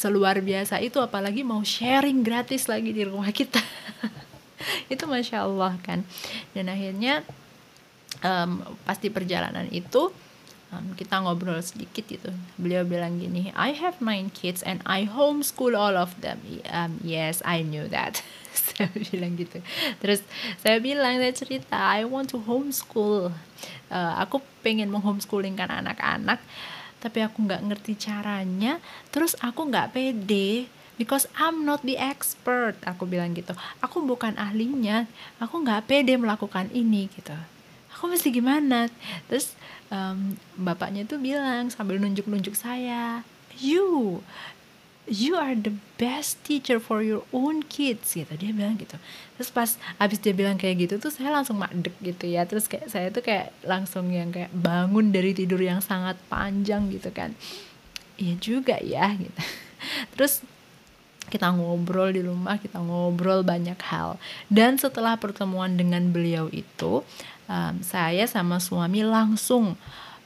[0.00, 3.60] seluar biasa itu apalagi mau sharing gratis lagi di rumah kita.
[4.92, 6.00] Itu masya Allah kan.
[6.56, 7.20] Dan akhirnya
[8.24, 10.08] um, pasti perjalanan itu
[10.72, 12.30] um, kita ngobrol sedikit gitu.
[12.56, 16.40] Beliau bilang gini I have nine kids and I homeschool all of them.
[16.70, 18.22] Um, yes I knew that.
[18.50, 19.62] Saya bilang gitu.
[20.02, 20.26] Terus
[20.58, 23.30] saya bilang saya cerita I want to homeschool.
[23.86, 26.42] Uh, aku pengen menghomeschooling kan anak-anak
[27.00, 28.78] tapi aku nggak ngerti caranya.
[29.08, 30.68] Terus aku nggak pede
[31.00, 32.76] because I'm not the expert.
[32.84, 33.56] Aku bilang gitu.
[33.80, 35.08] Aku bukan ahlinya.
[35.40, 37.34] Aku nggak pede melakukan ini gitu.
[37.96, 38.92] Aku mesti gimana?
[39.26, 39.56] Terus
[39.90, 43.26] um, bapaknya tuh bilang sambil nunjuk-nunjuk saya
[43.58, 44.18] you
[45.10, 48.30] you are the best teacher for your own kids gitu.
[48.38, 48.94] Dia bilang gitu.
[49.34, 52.46] Terus pas abis dia bilang kayak gitu tuh saya langsung madek gitu ya.
[52.46, 57.10] Terus kayak saya tuh kayak langsung yang kayak bangun dari tidur yang sangat panjang gitu
[57.10, 57.34] kan.
[58.22, 59.40] Iya juga ya gitu.
[60.14, 60.46] Terus
[61.30, 64.18] kita ngobrol di rumah, kita ngobrol banyak hal.
[64.50, 67.06] Dan setelah pertemuan dengan beliau itu,
[67.46, 69.78] um, saya sama suami langsung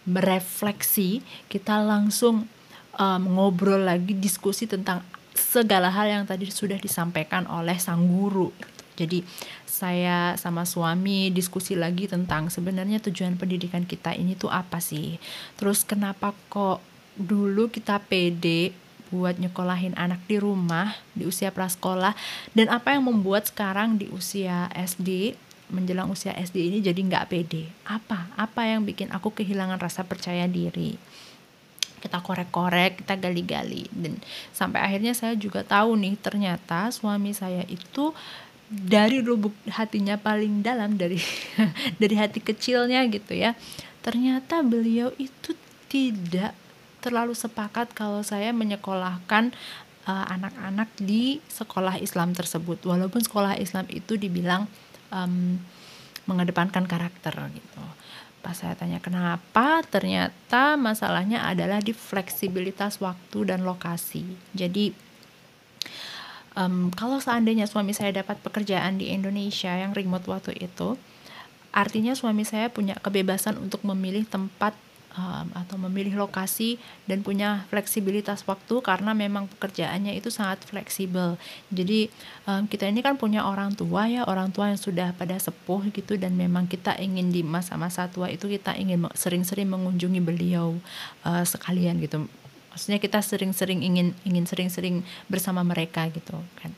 [0.09, 1.21] merefleksi,
[1.53, 2.49] kita langsung
[2.97, 8.55] um, ngobrol lagi diskusi tentang segala hal yang tadi sudah disampaikan oleh sang guru.
[8.95, 9.27] Jadi
[9.67, 15.19] saya sama suami diskusi lagi tentang sebenarnya tujuan pendidikan kita ini tuh apa sih?
[15.59, 16.79] Terus kenapa kok
[17.19, 18.84] dulu kita pede
[19.15, 22.19] buat nyekolahin anak di rumah di usia prasekolah
[22.51, 25.39] dan apa yang membuat sekarang di usia SD
[25.71, 27.71] menjelang usia SD ini jadi nggak pede?
[27.87, 28.29] Apa?
[28.35, 30.99] Apa yang bikin aku kehilangan rasa percaya diri?
[32.03, 33.89] Kita korek-korek, kita gali-gali.
[33.89, 34.21] Dan
[34.53, 38.13] sampai akhirnya saya juga tahu nih ternyata suami saya itu
[38.69, 41.21] dari lubuk hatinya paling dalam dari
[42.03, 43.57] dari hati kecilnya gitu ya.
[44.05, 45.57] Ternyata beliau itu
[45.89, 46.53] tidak
[47.05, 49.53] terlalu sepakat kalau saya menyekolahkan
[50.09, 52.81] uh, anak-anak di sekolah Islam tersebut.
[52.89, 54.65] Walaupun sekolah Islam itu dibilang
[55.13, 55.61] um,
[56.25, 57.85] mengedepankan karakter gitu.
[58.41, 64.25] Pas saya tanya kenapa, ternyata masalahnya adalah di fleksibilitas waktu dan lokasi.
[64.53, 64.93] Jadi
[66.57, 70.97] um, kalau seandainya suami saya dapat pekerjaan di Indonesia yang remote waktu itu,
[71.73, 74.77] artinya suami saya punya kebebasan untuk memilih tempat
[75.15, 81.39] um, atau memilih lokasi dan punya fleksibilitas waktu karena memang pekerjaannya itu sangat fleksibel.
[81.71, 82.11] Jadi
[82.47, 86.19] um, kita ini kan punya orang tua ya, orang tua yang sudah pada sepuh gitu
[86.19, 90.77] dan memang kita ingin di masa-masa tua itu kita ingin sering-sering mengunjungi beliau
[91.27, 92.27] uh, sekalian gitu.
[92.75, 96.75] Maksudnya kita sering-sering ingin ingin sering-sering bersama mereka gitu kan.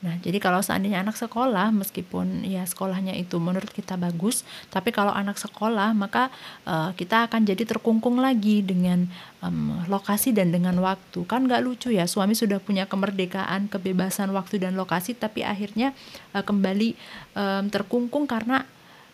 [0.00, 5.12] Nah, jadi kalau seandainya anak sekolah, meskipun ya sekolahnya itu menurut kita bagus, tapi kalau
[5.12, 6.32] anak sekolah, maka
[6.64, 9.04] uh, kita akan jadi terkungkung lagi dengan
[9.44, 11.28] um, lokasi dan dengan waktu.
[11.28, 15.92] Kan nggak lucu ya, suami sudah punya kemerdekaan, kebebasan waktu dan lokasi, tapi akhirnya
[16.32, 16.96] uh, kembali
[17.36, 18.64] um, terkungkung karena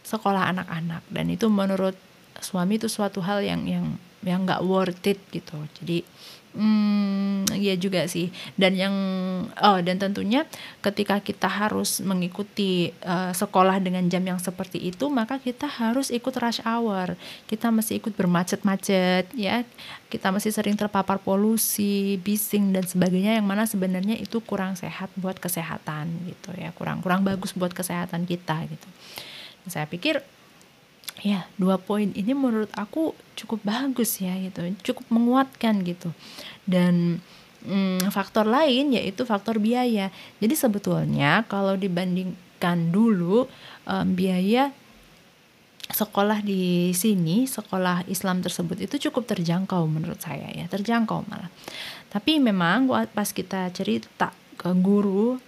[0.06, 1.02] sekolah anak-anak.
[1.10, 1.98] Dan itu menurut
[2.38, 5.58] suami itu suatu hal yang yang yang nggak worth it gitu.
[5.82, 6.06] Jadi
[6.56, 8.32] Hmm, iya juga sih.
[8.56, 8.94] Dan yang
[9.60, 10.48] oh dan tentunya
[10.80, 16.32] ketika kita harus mengikuti uh, sekolah dengan jam yang seperti itu, maka kita harus ikut
[16.32, 17.12] rush hour.
[17.44, 19.68] Kita masih ikut bermacet-macet ya.
[20.08, 25.36] Kita masih sering terpapar polusi, bising dan sebagainya yang mana sebenarnya itu kurang sehat buat
[25.36, 26.72] kesehatan gitu ya.
[26.72, 28.88] Kurang kurang bagus buat kesehatan kita gitu.
[29.68, 30.24] Saya pikir
[31.26, 32.14] ya dua poin.
[32.14, 34.62] Ini menurut aku cukup bagus ya gitu.
[34.94, 36.14] Cukup menguatkan gitu.
[36.62, 37.18] Dan
[37.66, 40.14] hmm, faktor lain yaitu faktor biaya.
[40.38, 43.50] Jadi sebetulnya kalau dibandingkan dulu
[43.90, 44.70] um, biaya
[45.86, 51.50] sekolah di sini sekolah Islam tersebut itu cukup terjangkau menurut saya ya terjangkau malah.
[52.10, 55.38] Tapi memang pas kita cerita ke guru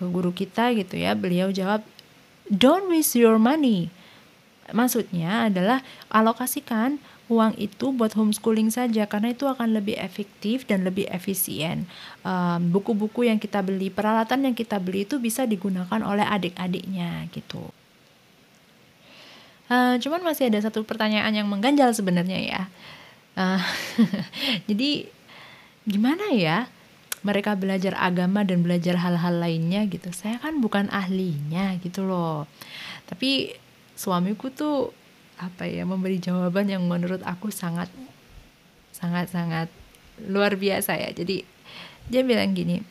[0.00, 1.84] ke guru kita gitu ya beliau jawab
[2.48, 3.92] don't waste your money
[4.70, 11.08] Maksudnya adalah alokasikan uang itu buat homeschooling saja karena itu akan lebih efektif dan lebih
[11.08, 11.88] efisien.
[12.70, 17.72] Buku-buku um, yang kita beli, peralatan yang kita beli itu bisa digunakan oleh adik-adiknya gitu.
[19.72, 22.62] Uh, cuman masih ada satu pertanyaan yang mengganjal sebenarnya ya.
[23.32, 23.62] Uh,
[24.68, 25.08] jadi
[25.88, 26.68] gimana ya
[27.24, 30.12] mereka belajar agama dan belajar hal-hal lainnya gitu.
[30.12, 32.44] Saya kan bukan ahlinya gitu loh.
[33.08, 33.56] Tapi
[34.02, 34.90] suamiku tuh
[35.38, 37.86] apa ya memberi jawaban yang menurut aku sangat
[38.90, 39.68] sangat sangat
[40.26, 41.14] luar biasa ya.
[41.14, 41.46] Jadi
[42.10, 42.82] dia bilang gini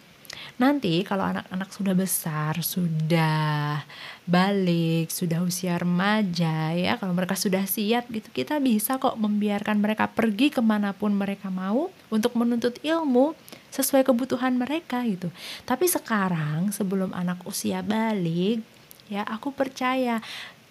[0.61, 3.81] nanti kalau anak-anak sudah besar sudah
[4.29, 10.05] balik sudah usia remaja ya kalau mereka sudah siap gitu kita bisa kok membiarkan mereka
[10.05, 13.33] pergi ke mana pun mereka mau untuk menuntut ilmu
[13.73, 15.33] sesuai kebutuhan mereka gitu.
[15.65, 18.61] Tapi sekarang sebelum anak usia balik
[19.09, 20.21] ya aku percaya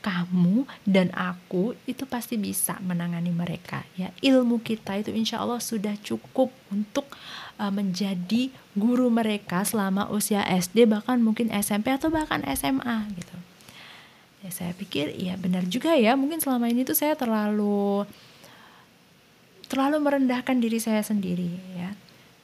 [0.01, 4.09] kamu dan aku itu pasti bisa menangani mereka ya.
[4.25, 7.05] Ilmu kita itu insya Allah sudah cukup untuk
[7.61, 13.37] uh, menjadi guru mereka selama usia SD bahkan mungkin SMP atau bahkan SMA gitu.
[14.41, 16.17] Ya saya pikir ya benar juga ya.
[16.17, 18.09] Mungkin selama ini tuh saya terlalu
[19.69, 21.93] terlalu merendahkan diri saya sendiri ya.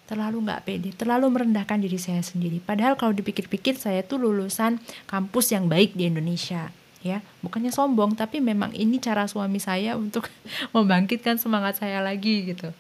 [0.07, 2.62] Terlalu nggak pede, terlalu merendahkan diri saya sendiri.
[2.62, 4.79] Padahal kalau dipikir-pikir saya tuh lulusan
[5.11, 6.71] kampus yang baik di Indonesia
[7.07, 7.19] ya.
[7.40, 10.27] Bukannya sombong tapi memang ini cara suami saya untuk
[10.75, 12.75] membangkitkan semangat saya lagi gitu.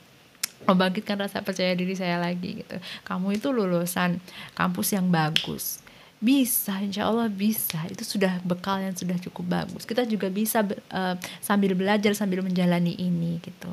[0.66, 2.76] Membangkitkan rasa percaya diri saya lagi gitu.
[3.06, 4.18] Kamu itu lulusan
[4.58, 5.78] kampus yang bagus.
[6.18, 7.78] Bisa insya Allah bisa.
[7.86, 9.86] Itu sudah bekal yang sudah cukup bagus.
[9.86, 13.70] Kita juga bisa uh, sambil belajar sambil menjalani ini gitu.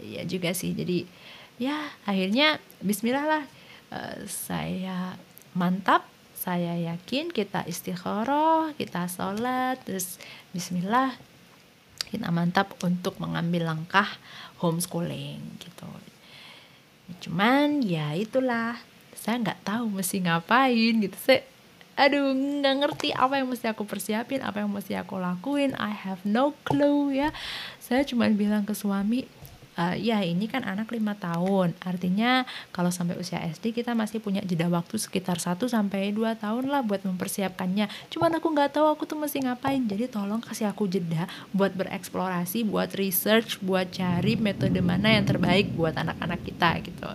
[0.00, 0.72] Ya juga sih.
[0.72, 1.04] Jadi
[1.60, 1.76] ya
[2.08, 3.44] akhirnya Bismillah lah.
[3.90, 5.18] Uh, saya
[5.52, 6.06] mantap
[6.40, 10.16] saya yakin kita istikharah, kita sholat, terus
[10.56, 11.12] bismillah
[12.08, 14.08] kita mantap untuk mengambil langkah
[14.64, 15.84] homeschooling gitu.
[17.28, 18.80] Cuman ya itulah
[19.12, 21.16] saya nggak tahu mesti ngapain gitu.
[21.20, 21.44] Saya
[22.00, 25.76] aduh nggak ngerti apa yang mesti aku persiapin, apa yang mesti aku lakuin.
[25.76, 27.36] I have no clue ya.
[27.84, 29.28] Saya cuma bilang ke suami,
[29.76, 31.76] uh, ya ini kan anak lima tahun.
[31.84, 36.70] Artinya kalau sampai usia SD kita masih punya jeda waktu sekitar 1 sampai dua tahun
[36.70, 37.86] lah buat mempersiapkannya.
[38.10, 39.82] Cuman aku nggak tahu aku tuh mesti ngapain.
[39.84, 45.70] Jadi tolong kasih aku jeda buat bereksplorasi buat research buat cari metode mana yang terbaik
[45.74, 47.10] buat anak-anak kita gitu.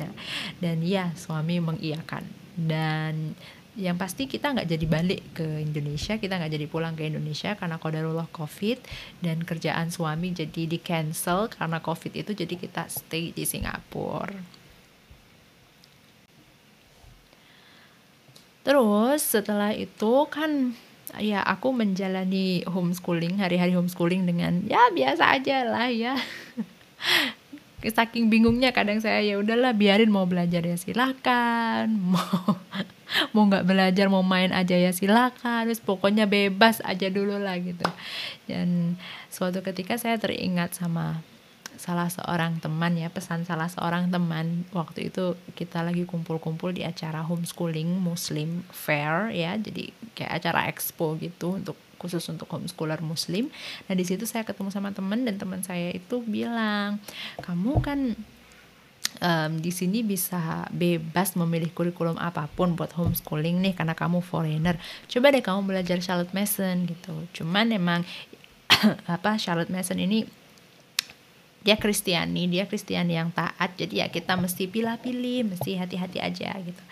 [0.00, 0.12] Nah,
[0.62, 2.24] dan ya suami mengiyakan.
[2.60, 3.36] Dan
[3.78, 7.78] yang pasti kita nggak jadi balik ke Indonesia kita nggak jadi pulang ke Indonesia karena
[7.78, 8.82] kodarullah covid
[9.22, 14.58] dan kerjaan suami jadi di cancel karena covid itu jadi kita stay di Singapura.
[18.60, 20.76] Terus setelah itu kan
[21.18, 26.14] ya aku menjalani homeschooling hari-hari homeschooling dengan ya biasa aja lah ya
[27.88, 32.60] saking bingungnya kadang saya ya udahlah biarin mau belajar ya silakan mau
[33.32, 37.88] mau nggak belajar mau main aja ya silakan terus pokoknya bebas aja dulu lah gitu.
[38.44, 39.00] Dan
[39.32, 41.24] suatu ketika saya teringat sama
[41.80, 47.24] salah seorang teman ya pesan salah seorang teman waktu itu kita lagi kumpul-kumpul di acara
[47.24, 53.52] homeschooling muslim fair ya jadi kayak acara expo gitu untuk khusus untuk homeschooler muslim
[53.84, 56.96] nah di situ saya ketemu sama teman dan teman saya itu bilang
[57.44, 58.16] kamu kan
[59.18, 64.78] um, di sini bisa bebas memilih kurikulum apa pun buat homeschooling nih karena kamu foreigner.
[65.10, 67.14] Coba deh kamu belajar Charlotte Mason gitu.
[67.42, 68.06] Cuman emang
[69.14, 70.24] apa Charlotte Mason ini
[71.60, 76.82] dia Kristiani, dia Kristiani yang taat, jadi ya kita mesti pilih-pilih, mesti hati-hati aja gitu.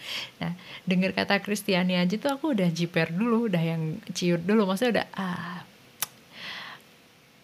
[0.44, 0.52] Nah,
[0.84, 5.06] dengar kata Kristiani aja tuh aku udah jiper dulu, udah yang ciut dulu, maksudnya udah
[5.16, 5.58] ah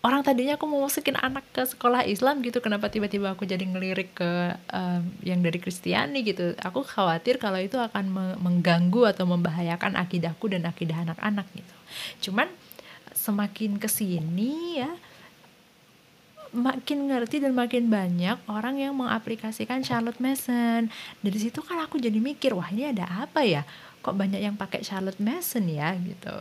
[0.05, 2.61] orang tadinya aku mau masukin anak ke sekolah Islam gitu.
[2.61, 6.53] Kenapa tiba-tiba aku jadi ngelirik ke um, yang dari Kristiani gitu?
[6.61, 11.75] Aku khawatir kalau itu akan mengganggu atau membahayakan akidahku dan akidah anak-anak gitu.
[12.29, 12.53] Cuman
[13.17, 14.93] semakin ke sini ya
[16.55, 20.89] makin ngerti dan makin banyak orang yang mengaplikasikan Charlotte Mason.
[21.21, 23.67] Dari situ kan aku jadi mikir wah ini ada apa ya?
[24.01, 25.99] Kok banyak yang pakai Charlotte Mason ya?
[25.99, 26.35] Gitu.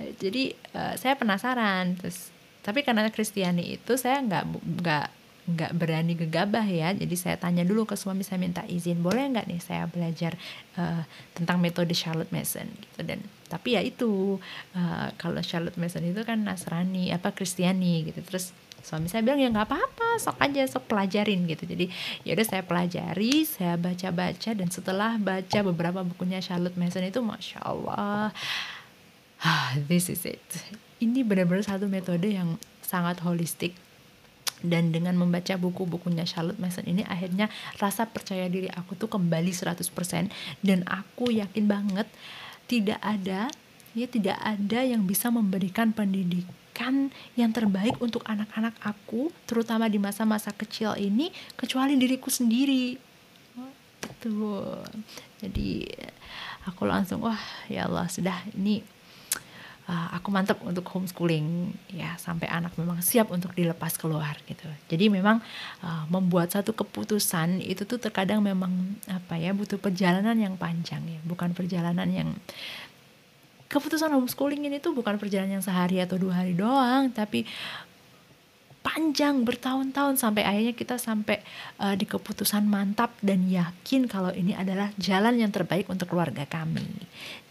[0.00, 2.00] Jadi uh, saya penasaran.
[2.00, 2.32] Terus
[2.64, 4.44] tapi karena Kristiani itu saya nggak
[4.80, 5.06] nggak
[5.50, 6.96] nggak berani gegabah ya.
[6.96, 9.04] Jadi saya tanya dulu ke suami saya minta izin.
[9.04, 10.40] Boleh nggak nih saya belajar
[10.80, 11.04] uh,
[11.36, 12.64] tentang metode Charlotte Mason?
[12.64, 13.00] Gitu.
[13.04, 13.20] Dan
[13.50, 14.38] tapi ya itu
[14.72, 18.24] uh, kalau Charlotte Mason itu kan Nasrani apa Kristiani gitu.
[18.24, 21.64] Terus suami saya bilang ya nggak apa-apa sok aja sok pelajarin gitu.
[21.68, 21.86] Jadi
[22.24, 27.60] ya udah saya pelajari saya baca-baca dan setelah baca beberapa bukunya Charlotte Mason itu masya
[27.62, 28.32] Allah
[29.44, 30.42] ah, this is it.
[31.00, 33.76] Ini benar-benar satu metode yang sangat holistik.
[34.60, 37.48] Dan dengan membaca buku-bukunya Charlotte Mason ini akhirnya
[37.80, 39.88] rasa percaya diri aku tuh kembali 100%
[40.60, 42.04] dan aku yakin banget
[42.68, 43.48] tidak ada
[43.96, 45.96] ya tidak ada yang bisa memberikan
[46.70, 52.94] pendidikan yang terbaik untuk anak-anak aku terutama di masa-masa kecil ini kecuali diriku sendiri.
[54.00, 54.54] Itu
[55.42, 55.70] jadi
[56.70, 58.80] aku langsung wah ya Allah sudah ini
[59.88, 61.74] uh, aku mantep untuk homeschooling.
[61.90, 64.66] Ya sampai anak memang siap untuk dilepas keluar gitu.
[64.88, 65.42] Jadi memang
[65.82, 71.20] uh, membuat satu keputusan itu tuh terkadang memang apa ya butuh perjalanan yang panjang ya.
[71.26, 72.30] Bukan perjalanan yang
[73.70, 77.46] keputusan homeschooling ini tuh bukan perjalanan yang sehari atau dua hari doang tapi
[78.80, 81.44] panjang bertahun-tahun sampai akhirnya kita sampai
[81.78, 86.88] uh, di keputusan mantap dan yakin kalau ini adalah jalan yang terbaik untuk keluarga kami.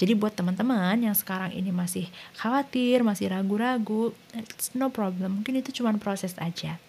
[0.02, 5.42] Jadi buat teman-teman yang sekarang ini masih khawatir, masih ragu-ragu, it's no problem.
[5.42, 6.82] Mungkin itu cuma proses aja.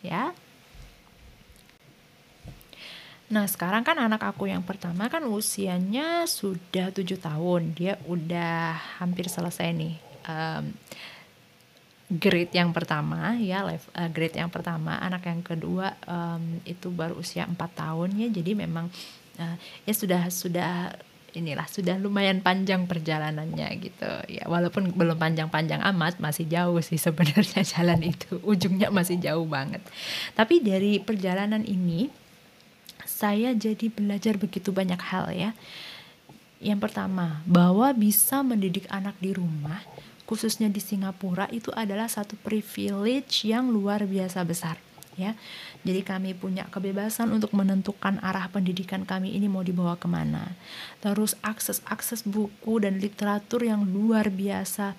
[0.00, 0.32] Ya.
[3.28, 7.76] Nah sekarang kan anak aku yang pertama kan usianya sudah tujuh tahun.
[7.76, 9.94] Dia udah hampir selesai nih.
[10.28, 10.72] Um,
[12.08, 17.20] grade yang pertama ya level uh, grade yang pertama anak yang kedua um, itu baru
[17.20, 18.88] usia 4 tahun ya jadi memang
[19.36, 20.96] uh, ya sudah sudah
[21.36, 27.60] inilah sudah lumayan panjang perjalanannya gitu ya walaupun belum panjang-panjang amat masih jauh sih sebenarnya
[27.76, 29.84] jalan itu ujungnya masih jauh banget
[30.32, 32.08] tapi dari perjalanan ini
[33.08, 35.50] saya jadi belajar begitu banyak hal ya
[36.60, 39.80] yang pertama bahwa bisa mendidik anak di rumah
[40.28, 44.76] khususnya di Singapura itu adalah satu privilege yang luar biasa besar
[45.18, 45.34] ya.
[45.82, 50.54] Jadi kami punya kebebasan untuk menentukan arah pendidikan kami ini mau dibawa ke mana.
[51.02, 54.94] Terus akses-akses buku dan literatur yang luar biasa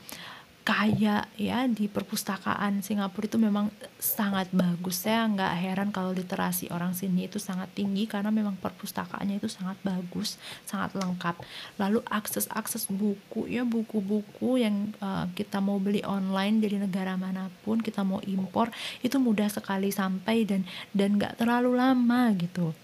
[0.67, 5.01] kaya ya di perpustakaan Singapura itu memang sangat bagus.
[5.01, 9.79] Saya nggak heran kalau literasi orang sini itu sangat tinggi karena memang perpustakaannya itu sangat
[9.81, 10.37] bagus
[10.69, 11.41] sangat lengkap.
[11.81, 17.49] Lalu akses akses buku ya buku-buku yang uh, kita mau beli online dari negara mana
[17.65, 18.69] pun kita mau impor
[19.01, 20.61] itu mudah sekali sampai dan
[20.93, 22.75] dan nggak terlalu lama gitu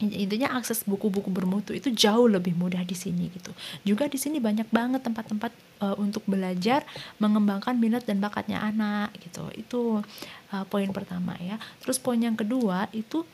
[0.00, 3.52] intinya akses buku-buku bermutu itu jauh lebih mudah di sini gitu.
[3.84, 5.52] Juga di sini banyak banget tempat-tempat
[5.84, 6.88] uh, untuk belajar
[7.20, 9.44] mengembangkan minat dan bakatnya anak gitu.
[9.52, 9.80] Itu
[10.56, 11.60] uh, poin pertama ya.
[11.84, 13.28] Terus poin yang kedua itu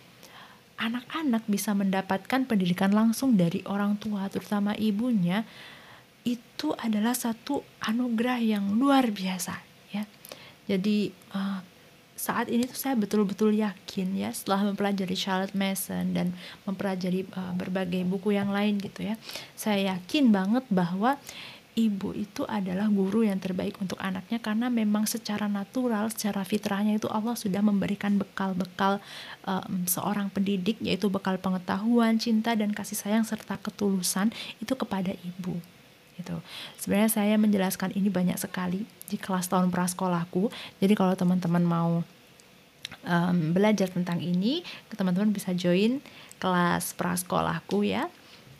[0.77, 5.47] anak-anak bisa mendapatkan pendidikan langsung dari orang tua terutama ibunya
[6.27, 9.55] itu adalah satu anugerah yang luar biasa
[9.95, 10.03] ya.
[10.67, 11.76] Jadi uh,
[12.17, 16.33] saat ini tuh saya betul-betul yakin ya setelah mempelajari Charlotte Mason dan
[16.65, 19.21] mempelajari uh, berbagai buku yang lain gitu ya
[19.53, 21.21] saya yakin banget bahwa
[21.77, 27.05] ibu itu adalah guru yang terbaik untuk anaknya karena memang secara natural secara fitrahnya itu
[27.13, 28.97] Allah sudah memberikan bekal-bekal
[29.45, 35.61] um, seorang pendidik yaitu bekal pengetahuan cinta dan kasih sayang serta ketulusan itu kepada ibu
[36.17, 36.37] gitu.
[36.81, 40.49] Sebenarnya saya menjelaskan ini banyak sekali di kelas tahun prasekolahku.
[40.81, 41.91] Jadi kalau teman-teman mau
[43.07, 46.01] um, belajar tentang ini, teman-teman bisa join
[46.41, 48.09] kelas prasekolahku ya.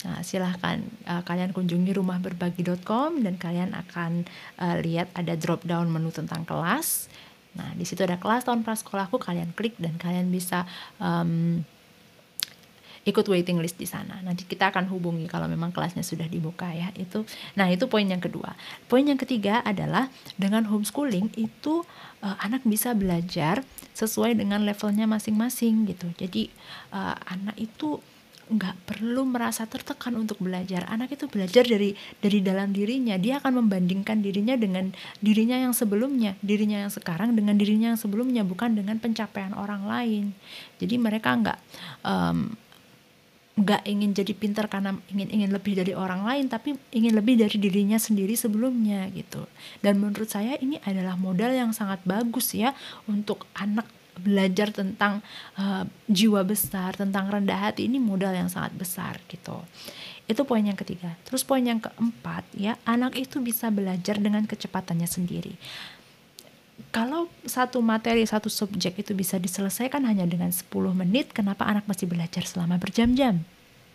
[0.07, 4.29] Nah, silahkan uh, kalian kunjungi rumahberbagi.com dan kalian akan
[4.61, 7.11] uh, lihat ada drop down menu tentang kelas.
[7.57, 10.69] Nah, di situ ada kelas tahun prasekolahku, kalian klik dan kalian bisa
[11.01, 11.65] um,
[13.07, 14.19] ikut waiting list di sana.
[14.27, 16.91] Nanti kita akan hubungi kalau memang kelasnya sudah dibuka ya.
[16.99, 17.23] Itu
[17.55, 18.59] nah itu poin yang kedua.
[18.91, 21.87] Poin yang ketiga adalah dengan homeschooling itu
[22.21, 23.63] uh, anak bisa belajar
[23.95, 26.11] sesuai dengan levelnya masing-masing gitu.
[26.19, 26.51] Jadi
[26.91, 28.03] uh, anak itu
[28.47, 30.87] nggak perlu merasa tertekan untuk belajar.
[30.87, 33.19] Anak itu belajar dari dari dalam dirinya.
[33.19, 38.47] Dia akan membandingkan dirinya dengan dirinya yang sebelumnya, dirinya yang sekarang dengan dirinya yang sebelumnya,
[38.47, 40.25] bukan dengan pencapaian orang lain.
[40.79, 41.59] Jadi mereka nggak
[42.07, 42.55] um,
[43.57, 47.57] nggak ingin jadi pintar karena ingin ingin lebih dari orang lain tapi ingin lebih dari
[47.57, 49.49] dirinya sendiri sebelumnya gitu.
[49.81, 52.77] Dan menurut saya ini adalah modal yang sangat bagus ya
[53.09, 55.25] untuk anak belajar tentang
[55.61, 57.89] uh, jiwa besar tentang rendah hati.
[57.89, 59.65] Ini modal yang sangat besar gitu.
[60.29, 61.17] Itu poin yang ketiga.
[61.25, 65.57] Terus poin yang keempat ya anak itu bisa belajar dengan kecepatannya sendiri
[66.93, 72.05] kalau satu materi, satu subjek itu bisa diselesaikan hanya dengan 10 menit, kenapa anak masih
[72.05, 73.41] belajar selama berjam-jam?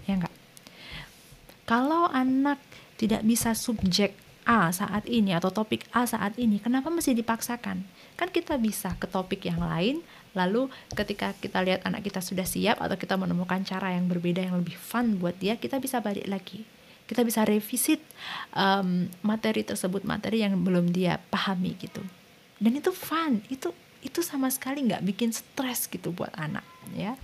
[0.10, 0.34] Ya enggak?
[1.70, 2.58] Kalau anak
[2.98, 7.86] tidak bisa subjek A saat ini atau topik A saat ini, kenapa masih dipaksakan?
[8.18, 10.02] Kan kita bisa ke topik yang lain,
[10.34, 10.66] lalu
[10.98, 14.74] ketika kita lihat anak kita sudah siap atau kita menemukan cara yang berbeda yang lebih
[14.74, 16.66] fun buat dia, kita bisa balik lagi.
[17.06, 18.02] Kita bisa revisit
[18.58, 22.02] um, materi tersebut, materi yang belum dia pahami gitu
[22.62, 23.74] dan itu fun itu
[24.06, 27.18] itu sama sekali nggak bikin stres gitu buat anak ya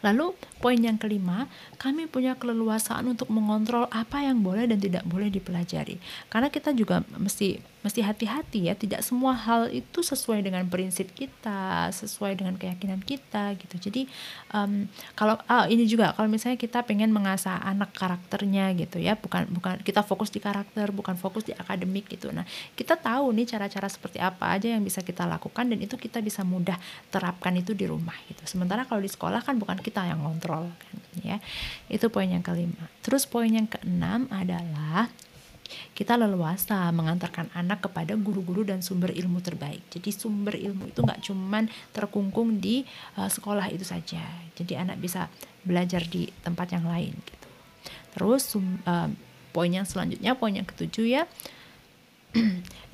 [0.00, 5.28] Lalu poin yang kelima, kami punya keleluasaan untuk mengontrol apa yang boleh dan tidak boleh
[5.28, 6.00] dipelajari.
[6.32, 11.88] Karena kita juga mesti mesti hati-hati ya tidak semua hal itu sesuai dengan prinsip kita
[11.96, 13.90] sesuai dengan keyakinan kita gitu.
[13.90, 14.02] Jadi
[14.52, 14.84] um,
[15.16, 19.80] kalau ah, ini juga kalau misalnya kita pengen mengasah anak karakternya gitu ya bukan bukan
[19.80, 22.28] kita fokus di karakter bukan fokus di akademik gitu.
[22.28, 22.44] Nah
[22.76, 26.44] kita tahu nih cara-cara seperti apa aja yang bisa kita lakukan dan itu kita bisa
[26.44, 26.76] mudah
[27.08, 28.44] terapkan itu di rumah gitu.
[28.44, 31.40] Sementara kalau di sekolah kan bukan kita yang ngontrol kan ya.
[31.88, 32.92] Itu poin yang kelima.
[33.00, 35.08] Terus poin yang keenam adalah
[35.94, 39.82] kita leluasa mengantarkan anak kepada guru-guru dan sumber ilmu terbaik.
[39.90, 42.82] Jadi sumber ilmu itu nggak cuman terkungkung di
[43.16, 44.22] uh, sekolah itu saja.
[44.54, 45.30] Jadi anak bisa
[45.62, 47.48] belajar di tempat yang lain gitu.
[48.16, 49.08] Terus sum, uh,
[49.54, 51.22] poin yang selanjutnya, poin yang ketujuh ya,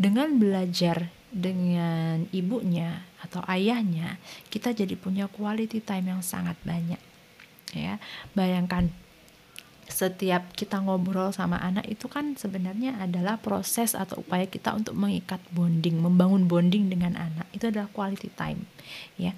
[0.02, 4.16] dengan belajar dengan ibunya atau ayahnya,
[4.48, 7.00] kita jadi punya quality time yang sangat banyak.
[7.76, 8.00] Ya,
[8.32, 8.88] bayangkan
[9.86, 15.38] setiap kita ngobrol sama anak itu kan sebenarnya adalah proses atau upaya kita untuk mengikat
[15.54, 17.46] bonding, membangun bonding dengan anak.
[17.54, 18.66] Itu adalah quality time,
[19.14, 19.32] ya.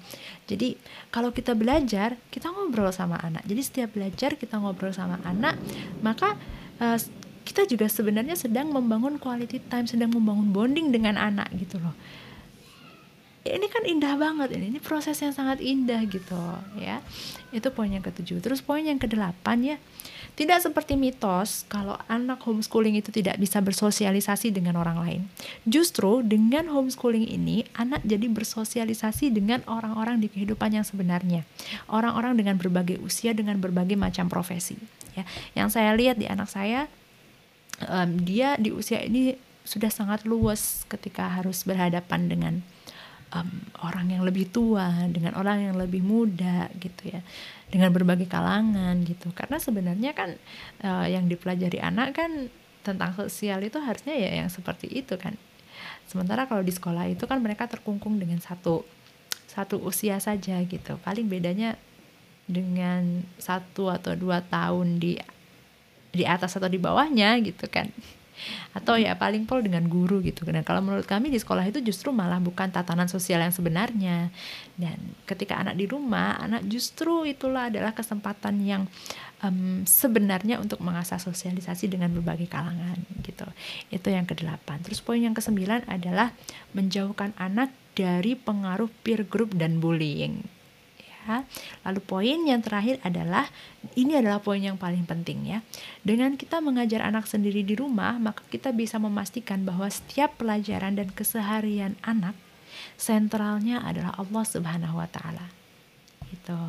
[0.49, 0.73] Jadi
[1.13, 3.45] kalau kita belajar, kita ngobrol sama anak.
[3.45, 5.53] Jadi setiap belajar kita ngobrol sama anak,
[6.01, 6.33] maka
[6.81, 6.97] uh,
[7.45, 11.93] kita juga sebenarnya sedang membangun quality time, sedang membangun bonding dengan anak gitu loh
[13.47, 16.37] ini kan indah banget ini ini proses yang sangat indah gitu
[16.77, 16.99] ya
[17.49, 19.77] itu poin yang ketujuh terus poin yang kedelapan ya
[20.39, 25.21] tidak seperti mitos kalau anak homeschooling itu tidak bisa bersosialisasi dengan orang lain.
[25.67, 31.43] Justru dengan homeschooling ini anak jadi bersosialisasi dengan orang-orang di kehidupan yang sebenarnya.
[31.91, 34.79] Orang-orang dengan berbagai usia dengan berbagai macam profesi.
[35.19, 35.27] Ya,
[35.59, 36.87] yang saya lihat di anak saya
[37.83, 39.35] um, dia di usia ini
[39.67, 42.53] sudah sangat luas ketika harus berhadapan dengan
[43.33, 43.49] um,
[43.85, 47.21] orang yang lebih tua, dengan orang yang lebih muda gitu ya.
[47.69, 49.29] Dengan berbagai kalangan gitu.
[49.33, 50.33] Karena sebenarnya kan
[50.81, 52.49] uh, yang dipelajari anak kan
[52.81, 55.37] tentang sosial itu harusnya ya yang seperti itu kan.
[56.09, 58.81] Sementara kalau di sekolah itu kan mereka terkungkung dengan satu
[59.45, 60.97] satu usia saja gitu.
[61.05, 61.77] Paling bedanya
[62.49, 65.21] dengan satu atau dua tahun di
[66.09, 67.93] di atas atau di bawahnya gitu kan
[68.73, 70.45] atau ya paling pol dengan guru gitu.
[70.47, 74.29] Dan kalau menurut kami di sekolah itu justru malah bukan tatanan sosial yang sebenarnya.
[74.75, 78.83] Dan ketika anak di rumah anak justru itulah adalah kesempatan yang
[79.41, 83.47] um, sebenarnya untuk mengasah sosialisasi dengan berbagai kalangan gitu.
[83.89, 84.83] Itu yang kedelapan.
[84.83, 86.35] Terus poin yang kesembilan adalah
[86.75, 90.58] menjauhkan anak dari pengaruh peer group dan bullying
[91.85, 93.45] Lalu poin yang terakhir adalah
[93.93, 95.59] ini adalah poin yang paling penting ya.
[96.01, 101.13] Dengan kita mengajar anak sendiri di rumah, maka kita bisa memastikan bahwa setiap pelajaran dan
[101.13, 102.33] keseharian anak
[102.97, 105.45] sentralnya adalah Allah Subhanahu wa taala.
[106.29, 106.61] Gitu.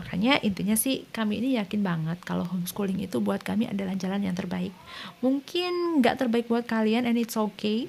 [0.00, 4.36] Makanya intinya sih kami ini yakin banget kalau homeschooling itu buat kami adalah jalan yang
[4.36, 4.72] terbaik.
[5.20, 7.88] Mungkin nggak terbaik buat kalian and it's okay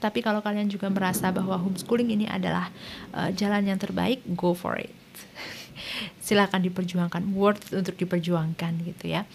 [0.00, 2.72] tapi kalau kalian juga merasa bahwa homeschooling ini adalah
[3.12, 4.90] uh, jalan yang terbaik, go for it.
[6.26, 9.26] Silakan diperjuangkan, worth untuk diperjuangkan gitu ya.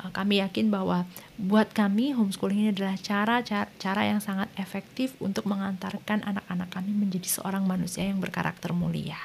[0.00, 1.04] Uh, kami yakin bahwa
[1.36, 6.96] buat kami homeschooling ini adalah cara, cara cara yang sangat efektif untuk mengantarkan anak-anak kami
[6.96, 9.20] menjadi seorang manusia yang berkarakter mulia.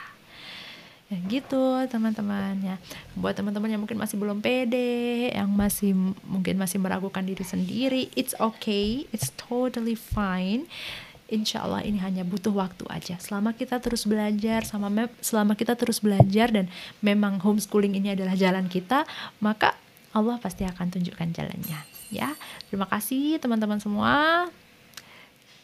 [1.05, 2.75] Ya gitu teman-teman ya.
[3.13, 5.93] Buat teman-teman yang mungkin masih belum pede, yang masih
[6.25, 10.65] mungkin masih meragukan diri sendiri, it's okay, it's totally fine.
[11.25, 13.17] Insya Allah ini hanya butuh waktu aja.
[13.17, 14.93] Selama kita terus belajar, sama
[15.25, 16.69] selama kita terus belajar dan
[17.01, 19.09] memang homeschooling ini adalah jalan kita,
[19.41, 19.73] maka
[20.13, 21.81] Allah pasti akan tunjukkan jalannya.
[22.13, 22.37] Ya,
[22.69, 24.47] terima kasih teman-teman semua.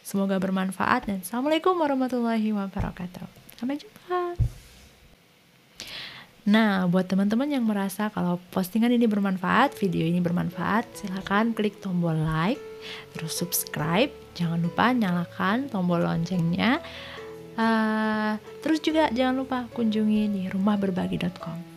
[0.02, 3.22] Semoga bermanfaat dan assalamualaikum warahmatullahi wabarakatuh.
[3.54, 4.34] Sampai jumpa.
[6.42, 12.18] Nah, buat teman-teman yang merasa kalau postingan ini bermanfaat, video ini bermanfaat, silahkan klik tombol
[12.18, 12.58] like,
[13.16, 16.82] terus subscribe, jangan lupa nyalakan tombol loncengnya.
[17.52, 21.71] Uh, terus juga jangan lupa kunjungi di rumahberbagi.com.